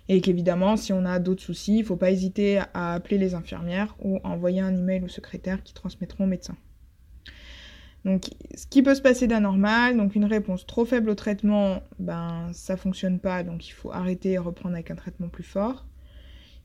et 0.09 0.23
qu'évidemment, 0.23 0.79
si 0.79 0.95
on 0.95 1.05
a 1.05 1.19
d'autres 1.19 1.43
soucis, 1.43 1.75
il 1.75 1.81
ne 1.81 1.85
faut 1.85 1.97
pas 1.97 2.11
hésiter 2.11 2.61
à 2.73 2.95
appeler 2.95 3.19
les 3.19 3.35
infirmières 3.35 3.97
ou 4.01 4.19
envoyer 4.25 4.63
un 4.63 4.75
email 4.75 5.05
au 5.05 5.09
secrétaire 5.09 5.63
qui 5.63 5.75
transmettront 5.75 6.25
au 6.25 6.27
médecin. 6.27 6.57
Donc, 8.05 8.27
ce 8.55 8.67
qui 8.67 8.83
peut 8.83 8.95
se 8.95 9.03
passer 9.03 9.27
d'anormal, 9.27 9.97
donc 9.97 10.15
une 10.15 10.27
réponse 10.27 10.65
trop 10.67 10.85
faible 10.85 11.11
au 11.11 11.15
traitement, 11.15 11.83
ben 11.99 12.51
ça 12.53 12.77
fonctionne 12.77 13.19
pas, 13.19 13.43
donc 13.43 13.67
il 13.69 13.73
faut 13.73 13.91
arrêter 13.91 14.33
et 14.33 14.39
reprendre 14.39 14.75
avec 14.75 14.93
un 14.93 14.95
traitement 14.95 15.29
plus 15.29 15.43
fort. 15.43 15.87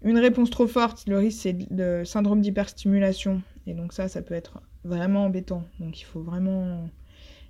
Une 0.03 0.17
réponse 0.17 0.49
trop 0.49 0.67
forte, 0.67 1.07
le 1.07 1.17
risque 1.17 1.41
c'est 1.41 1.57
le 1.69 2.03
syndrome 2.05 2.41
d'hyperstimulation. 2.41 3.41
Et 3.67 3.73
donc 3.73 3.93
ça, 3.93 4.07
ça 4.07 4.21
peut 4.21 4.33
être 4.33 4.61
vraiment 4.83 5.25
embêtant. 5.25 5.63
Donc 5.79 6.01
il 6.01 6.05
faut 6.05 6.21
vraiment 6.21 6.89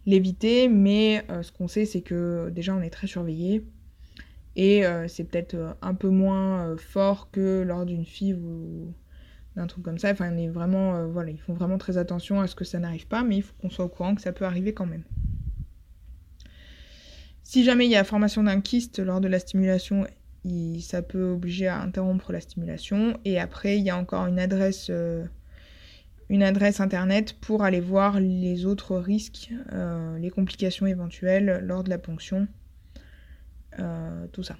l'éviter. 0.05 0.67
Mais 0.67 1.23
euh, 1.29 1.43
ce 1.43 1.51
qu'on 1.51 1.67
sait, 1.67 1.85
c'est 1.85 2.01
que 2.01 2.49
déjà 2.49 2.73
on 2.75 2.81
est 2.81 2.89
très 2.89 3.07
surveillé. 3.07 3.65
Et 4.55 4.85
euh, 4.85 5.07
c'est 5.07 5.23
peut-être 5.23 5.53
euh, 5.53 5.73
un 5.81 5.93
peu 5.93 6.09
moins 6.09 6.75
fort 6.77 7.31
que 7.31 7.61
lors 7.61 7.85
d'une 7.85 8.05
FIV 8.05 8.37
ou 8.43 8.93
d'un 9.55 9.67
truc 9.67 9.83
comme 9.83 9.97
ça. 9.97 10.11
Enfin, 10.11 10.31
on 10.33 10.37
est 10.37 10.47
vraiment, 10.47 11.07
voilà, 11.07 11.31
ils 11.31 11.39
font 11.39 11.53
vraiment 11.53 11.77
très 11.77 11.97
attention 11.97 12.39
à 12.39 12.47
ce 12.47 12.55
que 12.55 12.65
ça 12.65 12.79
n'arrive 12.79 13.07
pas, 13.07 13.23
mais 13.23 13.37
il 13.37 13.41
faut 13.41 13.53
qu'on 13.61 13.69
soit 13.69 13.85
au 13.85 13.89
courant 13.89 14.15
que 14.15 14.21
ça 14.21 14.31
peut 14.31 14.45
arriver 14.45 14.73
quand 14.73 14.85
même. 14.85 15.03
Si 17.43 17.63
jamais 17.63 17.85
il 17.85 17.91
y 17.91 17.97
a 17.97 18.03
formation 18.03 18.43
d'un 18.43 18.61
kyste 18.61 18.99
lors 18.99 19.19
de 19.19 19.27
la 19.27 19.39
stimulation 19.39 20.05
ça 20.79 21.01
peut 21.01 21.31
obliger 21.31 21.67
à 21.67 21.79
interrompre 21.81 22.31
la 22.31 22.41
stimulation. 22.41 23.19
Et 23.25 23.39
après, 23.39 23.77
il 23.77 23.83
y 23.83 23.89
a 23.89 23.97
encore 23.97 24.25
une 24.25 24.39
adresse, 24.39 24.87
euh, 24.89 25.25
une 26.29 26.43
adresse 26.43 26.79
internet 26.79 27.33
pour 27.39 27.63
aller 27.63 27.79
voir 27.79 28.19
les 28.19 28.65
autres 28.65 28.97
risques, 28.97 29.51
euh, 29.71 30.17
les 30.17 30.29
complications 30.29 30.87
éventuelles 30.87 31.61
lors 31.63 31.83
de 31.83 31.89
la 31.89 31.97
ponction, 31.97 32.47
euh, 33.79 34.27
tout 34.31 34.43
ça. 34.43 34.57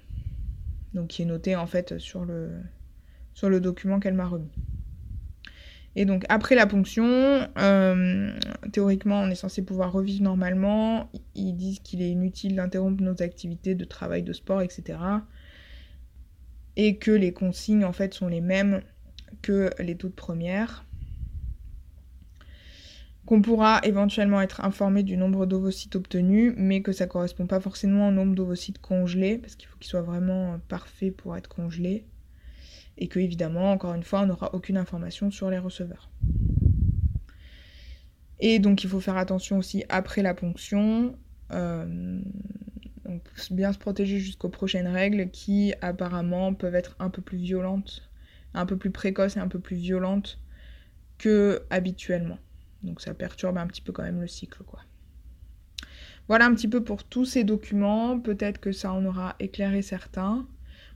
Donc 0.94 1.08
qui 1.08 1.22
est 1.22 1.26
noté 1.26 1.56
en 1.56 1.66
fait 1.66 1.98
sur 1.98 2.24
le 2.24 3.60
document 3.60 3.98
qu'elle 3.98 4.14
m'a 4.14 4.26
remis. 4.26 4.52
Et 5.94 6.04
donc 6.04 6.24
après 6.28 6.54
la 6.54 6.66
ponction, 6.66 7.48
théoriquement 8.72 9.20
on 9.20 9.30
est 9.30 9.34
censé 9.34 9.62
pouvoir 9.62 9.92
revivre 9.92 10.22
normalement. 10.22 11.10
Ils 11.34 11.54
disent 11.54 11.80
qu'il 11.80 12.02
est 12.02 12.10
inutile 12.10 12.56
d'interrompre 12.56 13.02
nos 13.02 13.22
activités 13.22 13.74
de 13.74 13.84
travail, 13.84 14.22
de 14.22 14.32
sport, 14.32 14.62
etc 14.62 14.98
et 16.76 16.96
que 16.96 17.10
les 17.10 17.32
consignes 17.32 17.84
en 17.84 17.92
fait 17.92 18.14
sont 18.14 18.28
les 18.28 18.40
mêmes 18.40 18.82
que 19.42 19.70
les 19.78 19.96
toutes 19.96 20.14
premières. 20.14 20.84
Qu'on 23.24 23.40
pourra 23.40 23.80
éventuellement 23.84 24.40
être 24.40 24.64
informé 24.64 25.02
du 25.02 25.16
nombre 25.16 25.46
d'ovocytes 25.46 25.94
obtenus, 25.94 26.54
mais 26.56 26.82
que 26.82 26.92
ça 26.92 27.04
ne 27.04 27.10
correspond 27.10 27.46
pas 27.46 27.60
forcément 27.60 28.08
au 28.08 28.10
nombre 28.10 28.34
d'ovocytes 28.34 28.80
congelés, 28.80 29.38
parce 29.38 29.54
qu'il 29.54 29.68
faut 29.68 29.76
qu'ils 29.78 29.90
soient 29.90 30.02
vraiment 30.02 30.58
parfaits 30.68 31.16
pour 31.16 31.36
être 31.36 31.48
congelés. 31.48 32.04
Et 32.98 33.08
que 33.08 33.18
évidemment, 33.18 33.72
encore 33.72 33.94
une 33.94 34.02
fois, 34.02 34.20
on 34.20 34.26
n'aura 34.26 34.54
aucune 34.54 34.76
information 34.76 35.30
sur 35.30 35.50
les 35.50 35.58
receveurs. 35.58 36.10
Et 38.42 38.58
donc 38.58 38.82
il 38.82 38.90
faut 38.90 39.00
faire 39.00 39.16
attention 39.16 39.58
aussi 39.58 39.84
après 39.88 40.20
la 40.20 40.34
ponction. 40.34 41.16
Euh, 41.52 42.20
donc 43.04 43.22
bien 43.52 43.72
se 43.72 43.78
protéger 43.78 44.18
jusqu'aux 44.18 44.48
prochaines 44.48 44.88
règles 44.88 45.30
qui 45.30 45.74
apparemment 45.80 46.52
peuvent 46.52 46.74
être 46.74 46.96
un 46.98 47.08
peu 47.08 47.22
plus 47.22 47.38
violentes, 47.38 48.10
un 48.54 48.66
peu 48.66 48.76
plus 48.76 48.90
précoces 48.90 49.36
et 49.36 49.40
un 49.40 49.48
peu 49.48 49.60
plus 49.60 49.76
violentes 49.76 50.40
que 51.18 51.62
habituellement. 51.70 52.38
Donc 52.82 53.00
ça 53.00 53.14
perturbe 53.14 53.58
un 53.58 53.66
petit 53.68 53.80
peu 53.80 53.92
quand 53.92 54.02
même 54.02 54.20
le 54.20 54.26
cycle 54.26 54.64
quoi. 54.64 54.80
Voilà 56.26 56.46
un 56.46 56.54
petit 56.54 56.68
peu 56.68 56.82
pour 56.82 57.04
tous 57.04 57.24
ces 57.24 57.44
documents, 57.44 58.18
peut-être 58.18 58.58
que 58.58 58.72
ça 58.72 58.92
en 58.92 59.04
aura 59.04 59.36
éclairé 59.38 59.82
certains. 59.82 60.46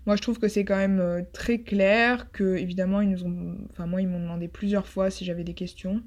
Moi 0.07 0.16
je 0.16 0.23
trouve 0.23 0.38
que 0.38 0.49
c'est 0.49 0.64
quand 0.64 0.77
même 0.77 1.01
euh, 1.01 1.23
très 1.33 1.59
clair 1.59 2.31
que 2.31 2.57
évidemment 2.57 3.01
ils 3.01 3.11
nous 3.11 3.25
ont 3.25 3.59
enfin 3.71 3.87
moi 3.87 4.01
ils 4.01 4.09
m'ont 4.09 4.21
demandé 4.21 4.49
plusieurs 4.49 4.87
fois 4.87 5.11
si 5.11 5.25
j'avais 5.25 5.45
des 5.45 5.55
questions 5.55 6.03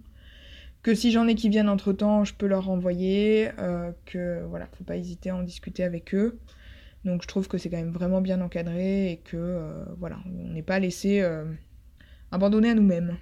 que 0.84 0.96
si 0.96 1.12
j'en 1.12 1.28
ai 1.28 1.36
qui 1.36 1.50
viennent 1.50 1.70
entre 1.70 1.94
temps, 1.94 2.24
je 2.24 2.34
peux 2.34 2.48
leur 2.48 2.66
renvoyer, 2.66 3.50
euh, 3.60 3.92
que 4.06 4.44
voilà, 4.48 4.68
faut 4.78 4.84
pas 4.84 4.98
hésiter 4.98 5.30
à 5.30 5.36
en 5.36 5.44
discuter 5.44 5.84
avec 5.84 6.14
eux. 6.16 6.40
Donc 7.06 7.22
je 7.22 7.28
trouve 7.28 7.48
que 7.48 7.58
c'est 7.58 7.70
quand 7.70 7.78
même 7.78 7.92
vraiment 7.92 8.22
bien 8.22 8.42
encadré 8.42 9.12
et 9.12 9.18
que 9.18 9.38
euh, 9.38 9.86
voilà, 9.98 10.18
on 10.26 10.54
n'est 10.54 10.64
pas 10.64 10.80
laissé 10.80 11.22
euh, 11.22 11.46
abandonner 12.32 12.72
à 12.72 12.76
nous-mêmes. 12.76 13.18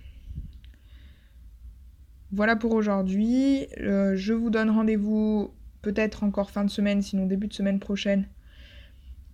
Voilà 2.32 2.56
pour 2.56 2.74
aujourd'hui. 2.74 3.68
je 3.78 4.34
vous 4.34 4.50
donne 4.50 4.70
rendez-vous 4.70 5.54
peut-être 5.82 6.24
encore 6.24 6.52
fin 6.52 6.66
de 6.66 6.70
semaine, 6.70 7.02
sinon 7.02 7.26
début 7.26 7.48
de 7.48 7.54
semaine 7.54 7.80
prochaine. 7.80 8.28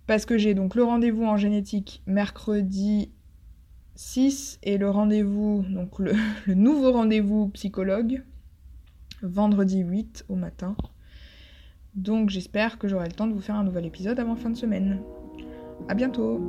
Parce 0.06 0.26
que 0.26 0.36
j'ai 0.36 0.54
donc 0.54 0.74
le 0.74 0.84
rendez-vous 0.84 1.24
en 1.24 1.36
génétique 1.36 2.02
mercredi 2.06 3.10
6 3.94 4.58
et 4.62 4.76
le 4.76 4.90
rendez-vous, 4.90 5.64
donc 5.70 5.98
le, 5.98 6.12
nouveau 6.54 6.92
rendez-vous 6.92 7.48
psychologue, 7.48 8.22
vendredi 9.22 9.80
8 9.80 10.26
au 10.28 10.34
matin. 10.34 10.76
Donc 11.94 12.30
j'espère 12.30 12.78
que 12.78 12.88
j'aurai 12.88 13.06
le 13.06 13.12
temps 13.12 13.26
de 13.26 13.32
vous 13.32 13.40
faire 13.40 13.54
un 13.54 13.64
nouvel 13.64 13.86
épisode 13.86 14.18
avant 14.18 14.36
fin 14.36 14.50
de 14.50 14.56
semaine. 14.56 15.00
A 15.88 15.94
bientôt 15.94 16.40